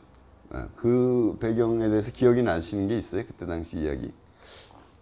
예, 0.55 0.59
그 0.75 1.37
배경에 1.39 1.87
대해서 1.89 2.11
기억이 2.11 2.41
나시는 2.41 2.87
게 2.87 2.97
있어요? 2.97 3.23
그때 3.27 3.45
당시 3.45 3.77
이야기. 3.77 4.11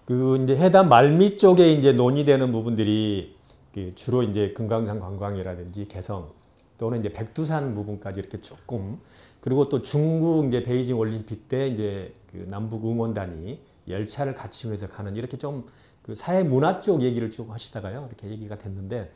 그 0.06 0.38
이제 0.42 0.56
해담 0.58 0.90
말미 0.90 1.38
쪽에 1.38 1.72
이제 1.72 1.92
논의되는 1.94 2.52
부분들이 2.52 3.36
그 3.74 3.94
주로 3.96 4.24
이제 4.24 4.54
금강산 4.54 5.00
관광이라든지 5.00 5.88
개성 5.88 6.30
또는 6.78 7.00
이제 7.00 7.10
백두산 7.12 7.74
부분까지 7.76 8.20
이렇게 8.20 8.42
조금 8.42 8.98
그리고 9.42 9.70
또 9.70 9.82
중국 9.82 10.48
이제 10.48 10.64
베이징 10.64 10.98
올림픽 10.98 11.48
때 11.48 11.68
이제 11.68 12.14
그 12.32 12.46
남북 12.50 12.86
응원단이 12.86 13.60
열차를 13.88 14.34
같이면서 14.36 14.88
가는 14.90 15.16
이렇게 15.16 15.38
좀 15.38 15.66
그 16.10 16.16
사회 16.16 16.42
문화 16.42 16.82
쪽 16.82 17.04
얘기를 17.04 17.30
쭉 17.30 17.52
하시다가요 17.52 18.08
이렇게 18.08 18.30
얘기가 18.30 18.58
됐는데 18.58 19.12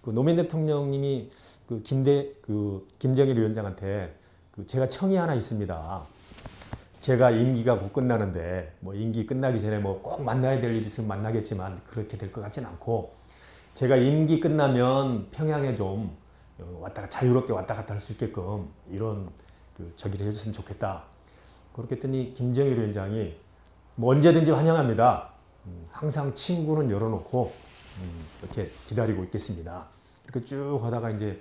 그 0.00 0.08
노무현 0.08 0.36
대통령님이 0.36 1.30
그 1.68 1.82
김대 1.82 2.32
그 2.40 2.88
김정일 2.98 3.36
위원장한테 3.38 4.14
그 4.52 4.66
제가 4.66 4.86
청이 4.86 5.16
하나 5.16 5.34
있습니다. 5.34 6.06
제가 7.00 7.30
임기가 7.32 7.78
곧 7.78 7.92
끝나는데 7.92 8.72
뭐 8.80 8.94
임기 8.94 9.26
끝나기 9.26 9.60
전에 9.60 9.78
뭐 9.78 10.00
꼭 10.00 10.22
만나야 10.22 10.58
될 10.58 10.74
일이 10.74 10.86
있으면 10.86 11.06
만나겠지만 11.08 11.82
그렇게 11.84 12.16
될 12.16 12.32
것 12.32 12.40
같진 12.40 12.64
않고 12.64 13.12
제가 13.74 13.96
임기 13.96 14.40
끝나면 14.40 15.28
평양에 15.30 15.74
좀 15.74 16.16
어, 16.58 16.78
왔다 16.80 17.02
가 17.02 17.08
자유롭게 17.10 17.52
왔다 17.52 17.74
갔다 17.74 17.92
할 17.92 18.00
수 18.00 18.12
있게끔 18.12 18.68
이런 18.90 19.28
그 19.78 19.92
저기를 19.96 20.26
해줬으면 20.26 20.52
좋겠다. 20.52 21.04
그렇게 21.72 21.94
했더니 21.94 22.34
김정일 22.34 22.76
위원장이 22.78 23.36
뭐 23.94 24.12
언제든지 24.12 24.50
환영합니다. 24.50 25.30
음, 25.66 25.86
항상 25.92 26.34
친구는 26.34 26.90
열어놓고 26.90 27.52
음, 28.00 28.24
이렇게 28.42 28.70
기다리고 28.88 29.22
있겠습니다. 29.24 29.86
이렇게 30.24 30.44
쭉 30.44 30.80
하다가 30.82 31.10
이제 31.10 31.40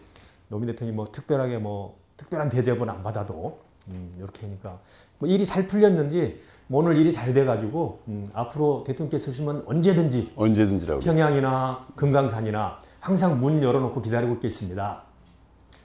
노무현 0.50 0.72
대통령이 0.72 0.96
뭐 0.96 1.06
특별하게 1.12 1.58
뭐 1.58 1.98
특별한 2.16 2.50
대접은 2.50 2.88
안 2.90 3.02
받아도 3.04 3.60
음, 3.88 4.14
이렇게 4.18 4.46
하니까 4.46 4.80
뭐 5.18 5.28
일이 5.28 5.44
잘 5.46 5.66
풀렸는지 5.66 6.40
뭐 6.68 6.82
오늘 6.84 6.96
일이 6.98 7.12
잘 7.12 7.34
돼가지고 7.34 8.02
음, 8.08 8.30
앞으로 8.34 8.84
대통령께서 8.86 9.32
오시면 9.32 9.64
언제든지 9.66 10.34
언제든지라고. 10.36 11.00
평양이나 11.02 11.82
금강산이나 11.96 12.80
항상 13.00 13.40
문 13.40 13.64
열어놓고 13.64 14.00
기다리고 14.02 14.34
있겠습니다. 14.36 15.02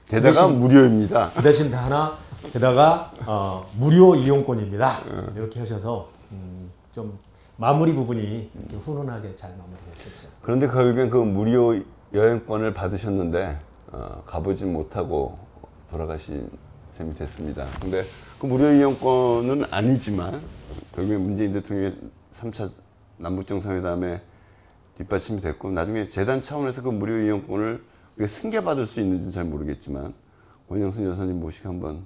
게다가 0.07 0.47
대신- 0.49 0.59
무료입니다. 0.59 1.31
그 1.35 1.43
대신 1.43 1.71
다 1.71 1.85
하나 1.87 2.19
게다가 2.51 3.13
어, 3.27 3.71
무료 3.79 4.15
이용권입니다. 4.15 5.03
이렇게 5.37 5.61
하셔서 5.61 6.09
음, 6.33 6.71
좀 6.93 7.19
마무리 7.57 7.95
부분이 7.95 8.51
훈훈하게 8.85 9.37
잘 9.37 9.55
마무리됐었죠. 9.57 10.29
그런데 10.41 10.67
결국엔 10.67 11.11
그 11.11 11.19
무료 11.19 11.81
여행권을 12.13 12.75
받으셨는데 12.75 13.59
어, 13.93 14.23
가보지 14.27 14.65
못하고 14.65 15.39
돌아가신 15.89 16.51
셈이 16.93 17.15
됐습니다. 17.15 17.67
근데 17.81 18.03
그 18.39 18.47
무료 18.47 18.73
이용권은 18.73 19.67
아니지만 19.71 20.43
결국에 20.95 21.17
문재인 21.17 21.53
대통령의 21.53 21.97
3차 22.33 22.73
남북 23.19 23.47
정상회담에 23.47 24.21
뒷받침이 24.99 25.41
됐고 25.41 25.71
나중에 25.71 26.05
재단 26.05 26.41
차원에서 26.41 26.83
그 26.83 26.89
무료 26.89 27.19
이용권을 27.19 27.85
승계받을 28.27 28.87
수 28.87 29.01
있는지는 29.01 29.31
잘 29.31 29.45
모르겠지만 29.45 30.13
권영순 30.69 31.07
여사님 31.07 31.41
모시고 31.41 31.69
한번 31.69 32.05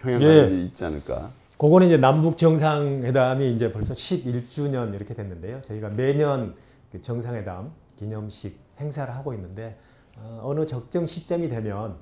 평양 0.00 0.22
예. 0.22 0.26
가는 0.42 0.58
있지 0.66 0.84
않을까. 0.84 1.30
그거는 1.58 1.88
이제 1.88 1.96
남북 1.96 2.36
정상회담이 2.36 3.52
이제 3.52 3.72
벌써 3.72 3.92
11주년 3.94 4.94
이렇게 4.94 5.14
됐는데요. 5.14 5.60
저희가 5.62 5.88
매년 5.88 6.54
그 6.92 7.00
정상회담 7.00 7.70
기념식 7.96 8.56
행사를 8.80 9.12
하고 9.14 9.34
있는데 9.34 9.76
어, 10.16 10.40
어느 10.44 10.66
적정 10.66 11.04
시점이 11.04 11.48
되면 11.48 11.94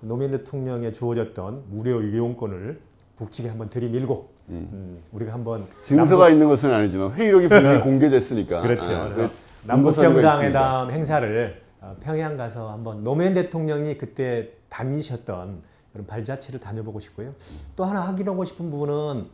그 0.00 0.06
노무현 0.06 0.30
대통령에 0.30 0.92
주어졌던 0.92 1.64
무료 1.70 2.02
이용권을 2.02 2.80
북측에 3.16 3.48
한번 3.48 3.68
들이밀고 3.68 4.28
음, 4.50 4.98
우리가 5.12 5.32
한번 5.32 5.64
증서가 5.82 6.24
남북- 6.24 6.32
있는 6.32 6.48
것은 6.48 6.72
아니지만 6.72 7.12
회의록이 7.12 7.48
분명히 7.48 7.80
공개됐으니까. 7.82 8.62
그렇죠. 8.62 8.92
아, 8.94 9.08
그 9.12 9.28
남북 9.64 9.92
정상회담 9.94 10.90
행사를 10.90 11.60
어, 11.80 11.96
평양 12.00 12.36
가서 12.36 12.70
한번 12.70 13.02
노무현 13.02 13.34
대통령이 13.34 13.98
그때 13.98 14.50
다니셨던 14.68 15.62
그런 15.92 16.06
발자취를 16.06 16.60
다녀보고 16.60 17.00
싶고요. 17.00 17.34
또 17.76 17.84
하나 17.84 18.00
확인하고 18.02 18.44
싶은 18.44 18.70
부분은 18.70 19.28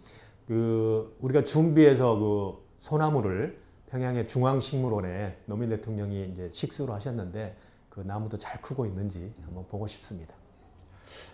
그 0.46 1.16
우리가 1.20 1.44
준비해서 1.44 2.16
그 2.16 2.66
소나무를 2.80 3.58
평양의 3.90 4.26
중앙식물원에 4.26 5.38
노무현 5.46 5.70
대통령이 5.70 6.28
이제 6.30 6.48
식수로 6.50 6.92
하셨는데 6.94 7.56
그 7.90 8.00
나무도 8.00 8.36
잘 8.36 8.60
크고 8.60 8.86
있는지 8.86 9.32
한번 9.44 9.66
보고 9.68 9.86
싶습니다. 9.86 10.34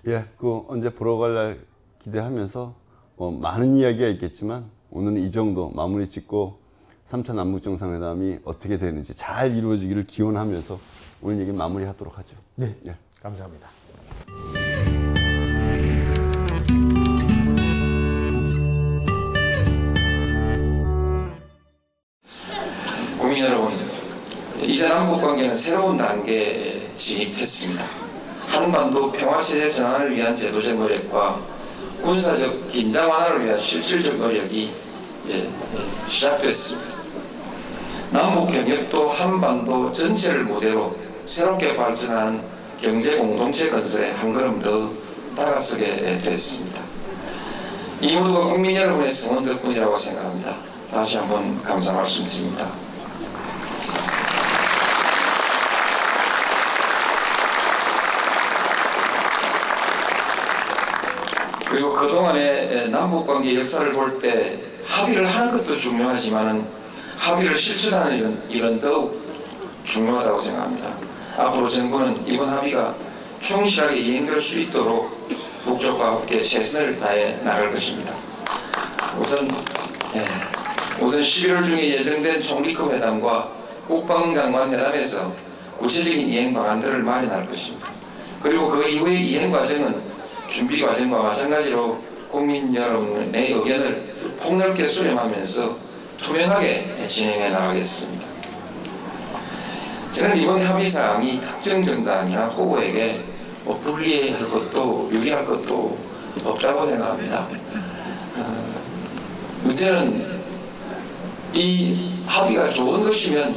예, 0.07 0.25
그 0.39 0.65
언제 0.69 0.91
보러 0.95 1.17
갈 1.17 1.35
날 1.35 1.61
기대하면서 1.99 2.75
뭐 3.17 3.31
많은 3.31 3.75
이야기가 3.77 4.09
있겠지만 4.09 4.71
오늘은 4.91 5.19
이 5.19 5.31
정도 5.31 5.71
마무리 5.71 6.07
짓고 6.09 6.59
3차 7.07 7.35
남북 7.35 7.63
정상회담이 7.63 8.41
어떻게 8.45 8.77
되는지 8.77 9.15
잘 9.15 9.55
이루어지기를 9.55 10.07
기원하면서 10.07 10.79
오늘 11.23 11.41
얘기 11.41 11.53
마무리하도록 11.53 12.19
하죠. 12.19 12.37
네, 12.57 12.77
예. 12.87 12.97
감사합니다. 13.21 13.69
이제 24.65 24.89
남북 24.89 25.21
관계는 25.21 25.55
새로운 25.55 25.99
단계에 25.99 26.89
진입했습니다. 26.97 27.85
한반도 28.47 29.11
평화체제 29.11 29.71
전환을 29.71 30.15
위한 30.15 30.37
제도적 30.37 30.79
노력과 30.79 31.41
군사적 32.03 32.71
긴장 32.71 33.11
완화를 33.11 33.47
위한 33.47 33.61
실질적 33.61 34.17
노력이 34.17 34.73
이제 35.25 35.49
시작됐습니다. 36.09 36.93
남북 38.11 38.53
경협도 38.53 39.09
한반도 39.09 39.93
전체를 39.93 40.45
무대로 40.45 40.97
새롭게 41.25 41.77
발전하는 41.77 42.43
경제 42.81 43.17
공동체 43.17 43.71
건설에 43.71 44.11
한 44.11 44.35
걸음 44.35 44.61
더 44.61 44.91
다가서게 45.37 46.21
됐습니다. 46.23 46.83
이 48.01 48.17
모두가 48.17 48.47
국민 48.47 48.77
여러분의 48.77 49.11
성원 49.11 49.45
덕분이라고 49.45 49.95
생각합니다. 49.95 50.57
다시 50.91 51.17
한번 51.17 51.63
감사 51.63 51.93
말씀드립니다. 51.93 52.82
그동안의 62.03 62.91
남북관계 62.91 63.57
역사를 63.59 63.93
볼 63.93 64.21
때 64.21 64.59
합의를 64.85 65.25
하는 65.27 65.53
것도 65.53 65.77
중요하지만 65.77 66.67
합의를 67.17 67.57
실천하는 67.57 68.19
일은, 68.19 68.43
일은 68.51 68.81
더욱 68.81 69.23
중요하다고 69.85 70.39
생각합니다. 70.39 70.89
앞으로 71.37 71.69
정부는 71.69 72.27
이번 72.27 72.49
합의가 72.49 72.95
충실하게 73.41 73.97
이행될 73.97 74.41
수 74.41 74.59
있도록 74.61 75.29
북쪽과 75.65 76.17
함께 76.17 76.41
최선을 76.41 76.99
다해 76.99 77.39
나갈 77.45 77.73
것입니다. 77.73 78.13
우선 79.19 79.49
예, 80.17 80.25
우선 81.01 81.23
11월 81.23 81.65
중에 81.65 81.99
예정된 81.99 82.43
총리급 82.43 82.93
회담과 82.93 83.49
국방장관 83.87 84.73
회담에서 84.73 85.33
구체적인 85.79 86.29
이행 86.29 86.53
방안들을 86.53 87.03
마련할 87.03 87.47
것입니다. 87.47 87.89
그리고 88.43 88.69
그 88.69 88.89
이후의 88.89 89.25
이행 89.25 89.53
과정은 89.53 90.12
준비 90.53 90.83
과정과 90.83 91.23
마찬가지로 91.23 91.99
국민 92.31 92.75
여러분의 92.75 93.53
의견을 93.53 94.37
폭넓게 94.39 94.87
수렴하면서 94.87 95.77
투명하게 96.19 97.07
진행해 97.09 97.49
나가겠습니다. 97.49 98.27
저는 100.13 100.37
이번 100.37 100.61
합의 100.61 100.91
사항이 100.91 101.41
특정 101.41 101.83
정당이나 101.83 102.49
후보에게 102.49 103.25
뭐 103.65 103.79
불리할 103.79 104.51
것도 104.51 105.09
유리할 105.11 105.47
것도 105.47 105.97
없다고 106.45 106.85
생각합니다. 106.85 107.49
어, 108.37 108.75
문제는 109.63 110.43
이 111.55 112.13
합의가 112.27 112.69
좋은 112.69 113.03
것이면 113.03 113.55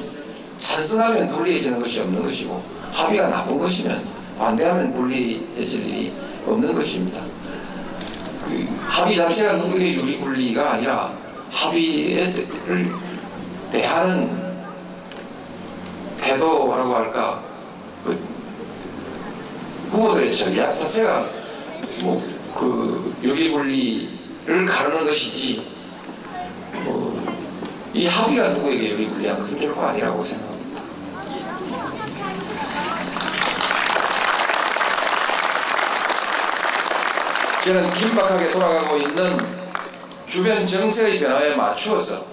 찬성하면 0.59 1.29
불리해지는 1.29 1.81
것이 1.81 1.99
없는 1.99 2.23
것이고 2.23 2.63
합의가 2.93 3.27
나쁜 3.27 3.59
것이면 3.59 4.01
반대하면 4.39 4.93
불리해질 4.93 5.89
일이 5.89 6.13
없는 6.45 6.73
것입니다. 6.75 7.21
그 8.43 8.67
합의 8.87 9.15
자체가 9.15 9.57
누구에게 9.57 9.95
유리 9.95 10.19
불리가 10.19 10.73
아니라 10.73 11.13
합의를 11.51 12.33
대하는 13.71 14.45
태도라고 16.21 16.95
할까 16.95 17.43
그 18.03 18.19
후보들의 19.91 20.33
전략 20.33 20.77
자체가 20.77 21.23
뭐 22.01 22.35
그 22.55 23.13
유리분리를 23.21 24.65
가르는 24.65 25.05
것이지 25.05 25.61
뭐 26.85 27.15
이 27.95 28.07
합의가 28.07 28.49
누구에게 28.49 28.89
유리분리한 28.91 29.39
것은 29.39 29.57
결코 29.57 29.81
아니라고 29.83 30.21
생각합니다. 30.21 30.54
저는 37.65 37.89
긴박하게 37.93 38.51
돌아가고 38.51 38.95
있는 38.97 39.39
주변 40.27 40.63
정세의 40.63 41.19
변화에 41.19 41.55
맞추어서 41.55 42.23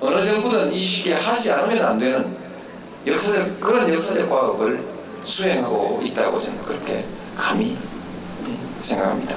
어느 0.00 0.22
정부든 0.22 0.72
이 0.72 0.80
시기에 0.80 1.14
하지 1.14 1.50
않으면 1.50 1.84
안 1.84 1.98
되는 1.98 2.36
역사적 3.04 3.58
그런 3.58 3.92
역사적 3.92 4.30
과업을 4.30 4.80
수행하고 5.24 6.00
있다고 6.04 6.40
저는 6.40 6.62
그렇게 6.62 7.04
감히 7.36 7.76
생각합니다. 8.78 9.34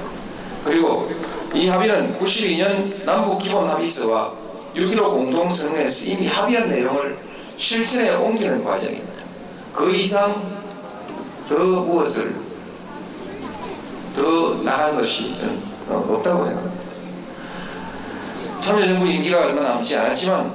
그리고 0.64 1.10
이 1.52 1.66
합의는 1.66 2.16
92년 2.16 3.04
남북 3.04 3.42
기본 3.42 3.68
합의서와 3.68 4.30
6.15 4.76 5.02
공동성명에서 5.02 6.12
이미 6.12 6.28
합의한 6.28 6.70
내용을 6.70 7.18
실천에 7.56 8.14
옮기는 8.14 8.62
과정입니다. 8.62 9.24
그 9.74 9.92
이상 9.96 10.32
더 11.48 11.58
무엇을 11.58 12.53
더 14.24 14.54
나간 14.64 14.96
것이 14.96 15.36
어, 15.86 16.02
없다고 16.08 16.42
생각합니다. 16.42 16.84
참여정부 18.62 19.06
임기가 19.06 19.40
얼마 19.40 19.60
남지 19.60 19.94
않았지만 19.98 20.50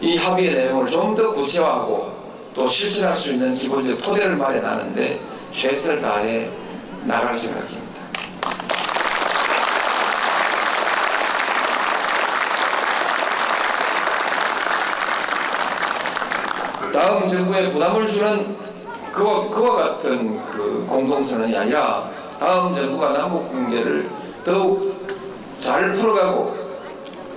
이 0.00 0.16
합의의 0.16 0.54
내용을 0.54 0.86
좀 0.86 1.16
더 1.16 1.32
구체화하고 1.32 2.12
또 2.54 2.68
실천할 2.68 3.16
수 3.16 3.32
있는 3.32 3.54
기본적 3.56 4.00
토대를 4.00 4.36
마련하는데 4.36 5.20
최선을 5.52 6.00
다해 6.00 6.48
나갈 7.04 7.34
생각입니다. 7.36 7.82
다음 16.92 17.26
정부에 17.26 17.68
부담을 17.70 18.06
주는 18.06 18.56
그와, 19.12 19.48
그와 19.48 19.76
같은 19.76 20.44
그 20.46 20.86
공동선언이 20.88 21.56
아니라 21.56 22.11
다음 22.42 22.72
정부가 22.72 23.12
남북 23.12 23.52
관계를 23.52 24.08
더욱 24.44 25.06
잘 25.60 25.92
풀어가고 25.92 26.56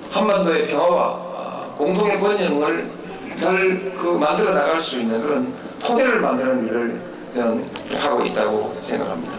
한반도의 0.10 0.66
평화와 0.68 1.08
아, 1.38 1.74
공동의 1.78 2.20
번영을 2.20 2.90
잘 3.38 3.94
그 3.96 4.18
만들어 4.18 4.54
나갈 4.54 4.80
수 4.80 5.00
있는 5.02 5.22
그런 5.22 5.54
토대를 5.80 6.20
만드는 6.22 6.68
일을 6.68 7.02
저는 7.32 7.66
하고 8.00 8.26
있다고 8.26 8.76
생각합니다. 8.80 9.34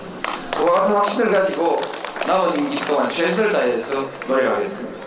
그와 0.57 0.81
같은 0.83 0.95
확신을 0.97 1.33
가지고 1.33 1.81
남은 2.27 2.59
임기 2.59 2.77
동안 2.87 3.11
최선을 3.11 3.53
다해서 3.53 4.05
노력하겠습니다. 4.29 5.07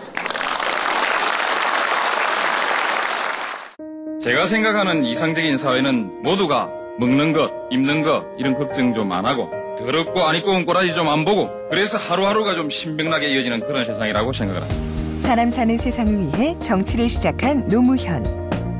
제가 4.20 4.44
생각하는 4.46 5.04
이상적인 5.04 5.56
사회는 5.56 6.22
모두가 6.22 6.68
먹는 6.98 7.32
것, 7.32 7.50
입는 7.70 8.02
것 8.02 8.24
이런 8.38 8.54
걱정 8.54 8.92
좀 8.92 9.10
안 9.12 9.24
하고 9.24 9.59
더럽고 9.84 10.22
안 10.24 10.36
입고 10.36 10.50
온 10.50 10.64
꼬라지 10.66 10.94
좀 10.94 11.08
안 11.08 11.24
보고 11.24 11.48
그래서 11.68 11.98
하루하루가 11.98 12.54
좀 12.54 12.68
신명나게 12.70 13.28
이어지는 13.28 13.60
그런 13.60 13.84
세상이라고 13.84 14.32
생각을 14.32 14.62
합니다. 14.62 15.20
사람 15.20 15.50
사는 15.50 15.76
세상을 15.76 16.18
위해 16.18 16.56
정치를 16.60 17.08
시작한 17.08 17.66
노무현. 17.68 18.22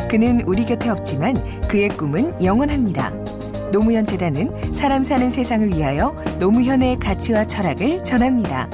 그는 0.08 0.42
우리 0.46 0.64
곁에 0.64 0.88
없지만 0.88 1.34
그의 1.68 1.88
꿈은 1.90 2.42
영원합니다. 2.42 3.10
노무현 3.72 4.04
재단은 4.04 4.72
사람 4.72 5.04
사는 5.04 5.30
세상을 5.30 5.68
위하여 5.76 6.12
노무현의 6.38 6.98
가치와 6.98 7.46
철학을 7.46 8.02
전합니다. 8.04 8.68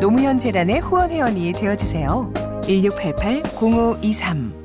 노무현 0.00 0.38
재단의 0.38 0.80
후원 0.80 1.10
회원이 1.10 1.52
되어 1.52 1.76
주세요. 1.76 2.32
1688 2.66 3.42
0523 3.54 4.63